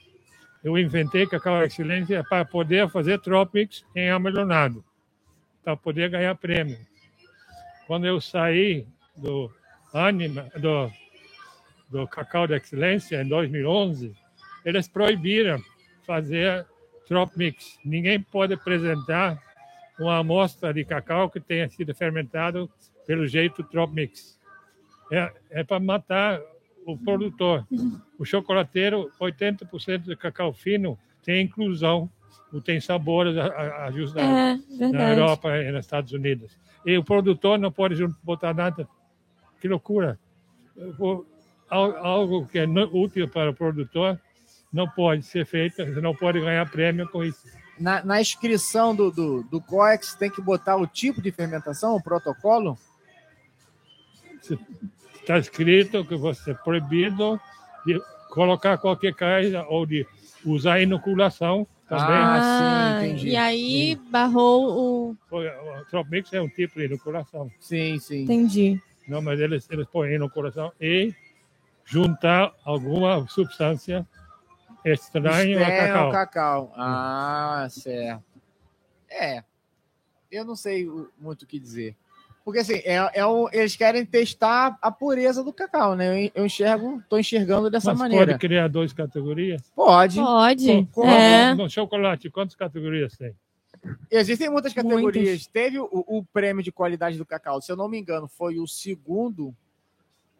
[0.64, 4.84] Eu inventei cacau de excelência para poder fazer Tropics em amelonado,
[5.64, 6.78] para poder ganhar prêmio.
[7.86, 8.86] Quando eu saí
[9.16, 9.51] do
[9.93, 10.91] Anima, do,
[11.89, 14.16] do Cacau da Excelência, em 2011,
[14.64, 15.62] eles proibiram
[16.05, 16.66] fazer
[17.07, 17.80] Trop Mix.
[17.84, 19.41] Ninguém pode apresentar
[19.99, 22.70] uma amostra de cacau que tenha sido fermentado
[23.10, 24.38] pelo jeito Trop Mix.
[25.12, 26.39] É, é para matar
[26.86, 27.66] o produtor.
[28.20, 32.07] O chocolateiro, 80% de cacau fino tem inclusão,
[32.64, 36.55] tem sabores ajustados é, na Europa e nos Estados Unidos.
[36.86, 38.88] E o produtor não pode botar nada
[39.60, 40.20] que loucura!
[41.68, 44.22] Algo que é útil para o produtor
[44.72, 47.41] não pode ser feito, você não pode ganhar prêmio com isso.
[47.80, 52.03] Na, na inscrição do, do, do COEX tem que botar o tipo de fermentação, o
[52.03, 52.78] protocolo?
[54.42, 57.40] Está escrito que você é proibido
[57.86, 60.06] de colocar qualquer coisa ou de
[60.46, 62.06] usar inoculação também.
[62.08, 63.30] Ah, sim, entendi.
[63.30, 65.18] E aí barrou o.
[65.32, 67.52] O Tropmix é um tipo de inoculação.
[67.60, 68.24] Sim, sim.
[68.24, 68.82] Entendi.
[69.08, 71.14] Não, mas eles, eles põem no coração e
[71.84, 74.08] juntar alguma substância
[74.86, 76.12] estranha ao cacau.
[76.12, 76.74] cacau.
[76.76, 78.24] Ah, certo.
[79.10, 79.44] É.
[80.32, 80.88] Eu não sei
[81.18, 81.96] muito o que dizer.
[82.50, 86.26] Porque assim, é, é um, eles querem testar a pureza do cacau, né?
[86.26, 88.26] Eu, eu enxergo, estou enxergando dessa Mas maneira.
[88.26, 89.62] Pode criar duas categorias?
[89.76, 90.16] Pode.
[90.16, 90.66] Pode.
[90.66, 91.54] Com, com é.
[91.54, 93.36] No chocolate, quantas categorias tem?
[94.10, 95.28] Existem muitas categorias.
[95.28, 95.45] Muitas.
[95.45, 98.66] Teve o, o, prêmio de qualidade do cacau, se eu não me engano, foi o
[98.66, 99.56] segundo.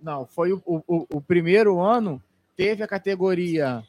[0.02, 2.20] Não, foi o, o, o primeiro ano.
[2.58, 3.84] Teve a categoria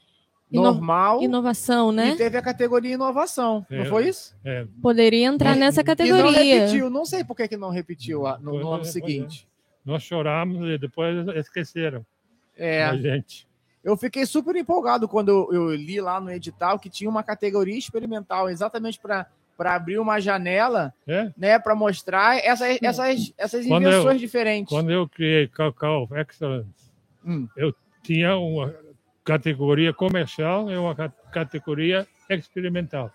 [0.50, 1.22] normal.
[1.22, 2.10] Inovação, né?
[2.10, 3.64] E teve a categoria inovação.
[3.70, 4.34] É, não foi isso?
[4.44, 4.66] É.
[4.82, 6.20] Poderia entrar nessa categoria.
[6.20, 6.90] E não repetiu.
[6.90, 9.48] Não sei por que, que não repetiu no, no ano é, seguinte.
[9.84, 12.04] Nós choramos e depois esqueceram.
[12.56, 12.84] É.
[12.84, 13.48] A gente.
[13.82, 17.78] Eu fiquei super empolgado quando eu, eu, li lá no edital que tinha uma categoria
[17.78, 19.26] experimental exatamente para
[19.56, 21.30] para abrir uma janela, é?
[21.36, 24.72] né, para mostrar essas, essas, essas invenções eu, diferentes.
[24.72, 26.90] Quando eu criei Cacau Excellence,
[27.22, 27.46] hum.
[27.54, 28.74] eu tinha uma
[29.24, 30.94] categoria comercial e uma
[31.32, 33.10] categoria experimental.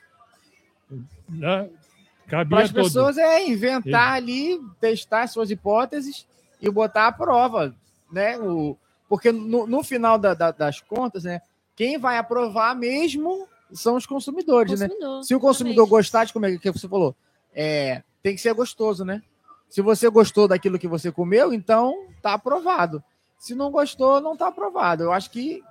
[1.39, 1.67] Lá,
[2.27, 6.27] Para as pessoas é inventar ali, testar suas hipóteses
[6.61, 7.73] e botar à prova,
[8.11, 8.37] né?
[8.37, 8.77] O,
[9.07, 11.41] porque no, no final da, da, das contas, né?
[11.75, 14.87] Quem vai aprovar mesmo são os consumidores, né?
[14.87, 15.23] Consumidor, né?
[15.23, 17.15] Se o consumidor gostar de comer, que você falou,
[17.53, 19.21] é, tem que ser gostoso, né?
[19.69, 23.03] Se você gostou daquilo que você comeu, então tá aprovado.
[23.37, 25.03] Se não gostou, não tá aprovado.
[25.03, 25.61] Eu acho que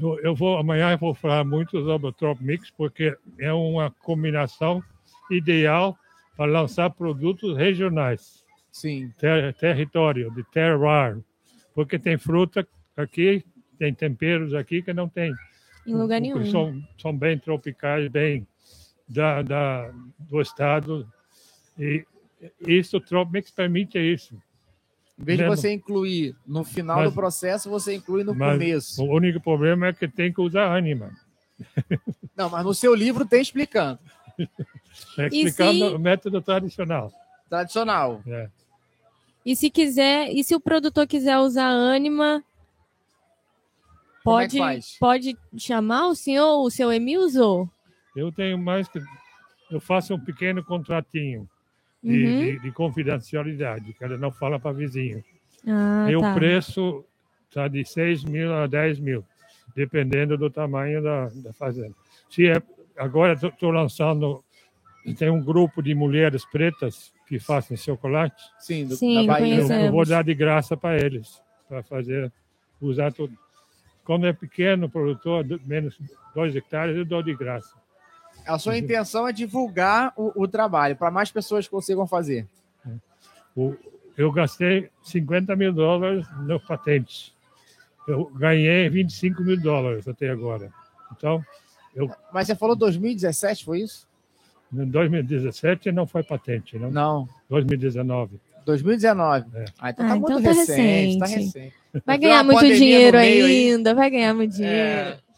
[0.00, 3.90] eu, eu vou amanhã eu vou falar muito sobre o Trop Mix porque é uma
[3.90, 4.82] combinação
[5.30, 5.96] ideal
[6.36, 8.44] para lançar produtos regionais.
[8.72, 9.12] Sim.
[9.18, 11.18] Ter, território, de terroir.
[11.74, 13.44] Porque tem fruta aqui,
[13.78, 15.32] tem temperos aqui que não tem.
[15.86, 16.44] Em lugar nenhum.
[16.46, 18.46] São, são bem tropicais, bem
[19.08, 21.06] da, da, do estado.
[21.78, 22.04] E
[22.66, 24.40] isso, o Trop Mix permite isso.
[25.20, 29.02] Em vez de você incluir no final mas, do processo, você inclui no começo.
[29.04, 31.12] O único problema é que tem que usar ânima.
[32.34, 33.98] Não, mas no seu livro tem explicando.
[35.18, 35.94] É explicando se...
[35.94, 37.12] o método tradicional.
[37.50, 38.22] Tradicional.
[38.26, 38.48] É.
[39.44, 46.06] E se quiser, e se o produtor quiser usar ânima, é pode, é pode chamar
[46.06, 47.68] o senhor, o seu Emil usou?
[48.16, 48.98] Eu tenho mais que.
[49.70, 51.48] Eu faço um pequeno contratinho
[52.02, 52.40] de, uhum.
[52.40, 55.22] de, de confidencialidade, que ela não fala para vizinho.
[55.66, 56.30] Ah, e tá.
[56.30, 57.04] o preço
[57.48, 59.24] está de 6 mil a 10 mil,
[59.74, 61.94] dependendo do tamanho da, da fazenda.
[62.28, 62.62] Se é,
[62.96, 64.42] agora estou lançando,
[65.18, 68.42] tem um grupo de mulheres pretas que fazem chocolate.
[68.58, 69.60] Sim, do, Sim da Bahia.
[69.60, 72.32] Eu, eu vou dar de graça para eles, para fazer,
[72.80, 73.36] usar tudo.
[74.04, 75.98] Quando é pequeno produtor, menos
[76.34, 77.79] 2 hectares, eu dou de graça.
[78.46, 82.46] A sua intenção é divulgar o, o trabalho para mais pessoas consigam fazer.
[84.16, 87.34] Eu gastei 50 mil dólares no patente.
[88.06, 90.70] Eu ganhei 25 mil dólares até agora.
[91.12, 91.44] Então,
[91.94, 92.10] eu...
[92.32, 94.08] Mas você falou 2017, foi isso?
[94.72, 96.90] Em 2017 não foi patente, não?
[96.90, 97.28] Não.
[97.48, 98.40] 2019.
[98.64, 99.46] 2019.
[99.54, 99.64] É.
[99.78, 101.18] Ah, então tá ah, muito então tá recente, recente.
[101.18, 101.74] Tá recente.
[102.06, 103.96] Vai ganhar muito dinheiro ainda, aí.
[103.96, 104.76] vai ganhar muito dinheiro.
[104.76, 105.29] É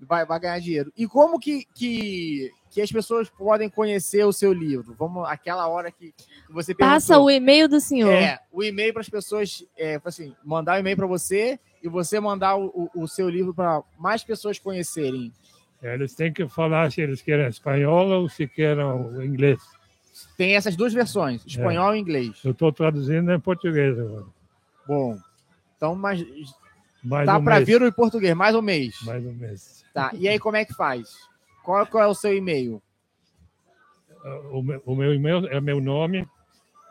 [0.00, 0.92] vai, vai ganhar dinheiro.
[0.96, 4.94] E como que, que, que as pessoas podem conhecer o seu livro?
[4.98, 6.14] Vamos, aquela hora que
[6.48, 6.96] você perguntou.
[6.96, 8.12] Passa o e-mail do senhor.
[8.12, 11.88] É, o e-mail para as pessoas, é, assim, mandar o um e-mail para você e
[11.88, 15.32] você mandar o, o, o seu livro para mais pessoas conhecerem.
[15.82, 18.84] É, eles têm que falar se eles querem espanhol ou se querem
[19.24, 19.60] inglês.
[20.36, 21.96] Tem essas duas versões, espanhol é.
[21.96, 22.40] e inglês.
[22.44, 24.26] Eu estou traduzindo em português agora.
[24.86, 25.18] Bom,
[25.76, 26.22] então, mas
[27.02, 28.94] mais tá um para vir o português, mais um mês.
[29.02, 29.79] Mais um mês.
[29.92, 31.16] Tá, e aí como é que faz?
[31.64, 32.82] Qual, qual é o seu e-mail?
[34.52, 36.26] O meu, o meu e-mail é meu nome,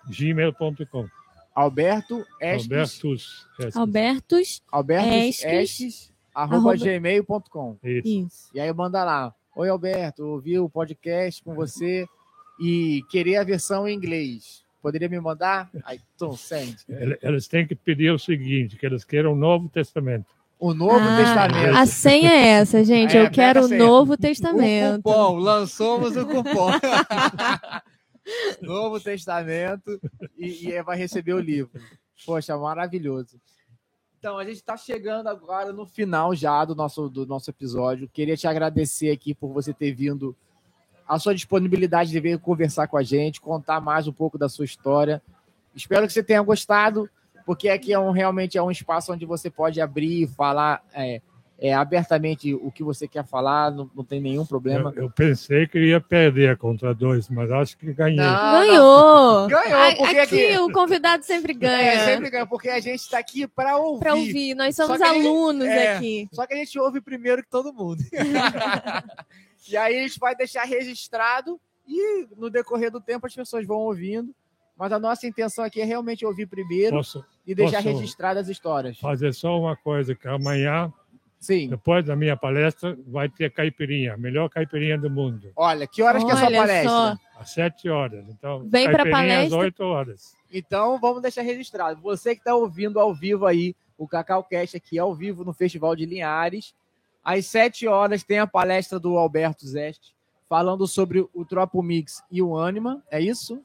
[0.08, 1.08] gmail.com.
[1.54, 2.72] Alberto Esques.
[2.72, 3.48] Albertus.
[3.60, 3.76] Esques.
[3.76, 4.64] Albertus.
[4.72, 5.46] Albertus Esques.
[5.46, 6.78] Esques arroba, arroba...
[6.78, 7.78] gmail.com.
[7.84, 8.50] Isso.
[8.54, 9.34] E aí manda lá.
[9.56, 12.08] Oi, Alberto, ouvi o podcast com você
[12.60, 14.64] e queria a versão em inglês.
[14.82, 15.70] Poderia me mandar?
[15.84, 16.78] Aí, então, send.
[17.22, 20.28] Eles têm que pedir o seguinte, que eles queiram o Novo Testamento.
[20.60, 21.78] O Novo ah, Testamento.
[21.78, 23.16] A senha é essa, gente.
[23.16, 25.00] É, eu quero o Novo Testamento.
[25.00, 26.72] O cupom, lançamos o cupom.
[28.62, 30.00] Novo Testamento
[30.38, 31.82] e, e vai receber o livro.
[32.26, 33.40] Poxa, maravilhoso.
[34.20, 38.10] Então, a gente está chegando agora no final já do nosso, do nosso episódio.
[38.12, 40.36] Queria te agradecer aqui por você ter vindo,
[41.08, 44.66] a sua disponibilidade de vir conversar com a gente, contar mais um pouco da sua
[44.66, 45.22] história.
[45.74, 47.10] Espero que você tenha gostado
[47.50, 51.20] porque aqui é um, realmente é um espaço onde você pode abrir e falar é,
[51.58, 54.94] é, abertamente o que você quer falar, não, não tem nenhum problema.
[54.96, 58.18] Eu, eu, pensei que ia perder contra dois, mas acho que ganhei.
[58.18, 59.48] Não, Ganhou!
[59.48, 61.92] Ganhou, porque aqui, aqui, o convidado sempre ganha.
[61.92, 64.00] É, sempre ganha, porque a gente está aqui para ouvir.
[64.00, 66.30] Para ouvir, nós somos alunos gente, é, aqui.
[66.32, 68.04] Só que a gente ouve primeiro que todo mundo.
[69.68, 73.78] e aí a gente vai deixar registrado e no decorrer do tempo as pessoas vão
[73.78, 74.36] ouvindo.
[74.80, 78.98] Mas a nossa intenção aqui é realmente ouvir primeiro posso, e deixar registradas as histórias.
[78.98, 80.90] Fazer só uma coisa, que amanhã,
[81.38, 81.68] Sim.
[81.68, 85.52] depois da minha palestra, vai ter caipirinha, a melhor caipirinha do mundo.
[85.54, 86.90] Olha, que horas Olha que é a sua palestra?
[86.90, 87.18] Só.
[87.38, 88.26] Às sete horas.
[88.30, 89.58] Então, Vem para a palestra.
[89.58, 90.34] às oito horas.
[90.50, 92.00] Então, vamos deixar registrado.
[92.00, 95.94] Você que está ouvindo ao vivo aí, o Cacau Cast aqui ao vivo no Festival
[95.94, 96.74] de Linhares,
[97.22, 100.16] às sete horas tem a palestra do Alberto Zeste,
[100.48, 103.62] falando sobre o Tropo Mix e o Anima, é isso?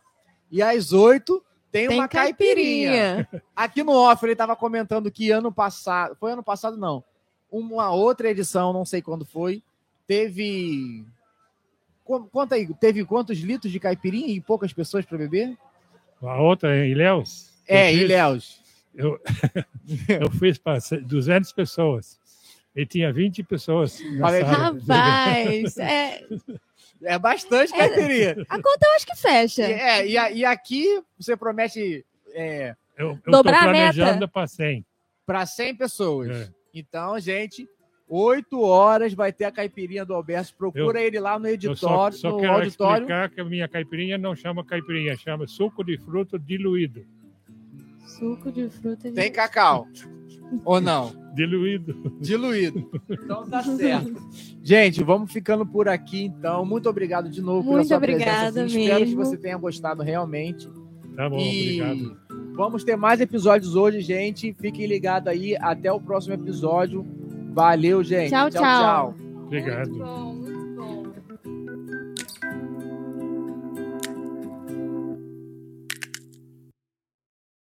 [0.50, 3.16] E às oito tem, tem, uma caipirinha.
[3.16, 3.42] caipirinha.
[3.54, 7.02] Aqui no off ele estava comentando que ano passado, foi ano passado não,
[7.50, 9.62] uma outra edição, não sei quando foi,
[10.06, 11.04] teve
[12.04, 15.56] Conta aí, teve quantos litros de caipirinha e poucas pessoas para beber?
[16.22, 17.50] A outra em Ilhéus?
[17.66, 18.60] É, em Ilhéus.
[18.94, 19.18] Eu,
[20.20, 22.20] eu fiz para 200 pessoas
[22.76, 26.26] e tinha 20 pessoas na Rapaz, é...
[27.02, 28.36] É bastante caipirinha.
[28.48, 29.62] A conta eu acho que fecha.
[29.62, 32.04] É, e, e aqui você promete.
[32.32, 34.84] É, eu estou planejando para 100.
[35.26, 36.30] Para 100 pessoas.
[36.30, 36.48] É.
[36.72, 37.68] Então, gente,
[38.08, 40.54] 8 horas vai ter a caipirinha do Alberto.
[40.56, 43.02] Procura eu, ele lá no editório, só, só no quero auditório.
[43.04, 47.06] explicar que a minha caipirinha não chama caipirinha, chama suco de fruta diluído.
[48.06, 49.14] Suco de fruta diluído.
[49.14, 49.86] Tem cacau.
[50.64, 51.12] Ou não?
[51.34, 52.12] Diluído.
[52.20, 52.90] Diluído.
[53.10, 54.14] Então tá certo.
[54.62, 56.64] Gente, vamos ficando por aqui então.
[56.64, 58.62] Muito obrigado de novo Muito pela sua obrigada presença.
[58.62, 58.80] Mesmo.
[58.80, 60.68] Espero que você tenha gostado realmente.
[61.16, 62.16] Tá bom, e obrigado.
[62.54, 64.54] Vamos ter mais episódios hoje, gente.
[64.54, 65.56] Fiquem ligados aí.
[65.60, 67.04] Até o próximo episódio.
[67.52, 68.30] Valeu, gente.
[68.30, 68.62] Tchau, tchau.
[68.62, 69.14] tchau.
[69.46, 70.33] Obrigado.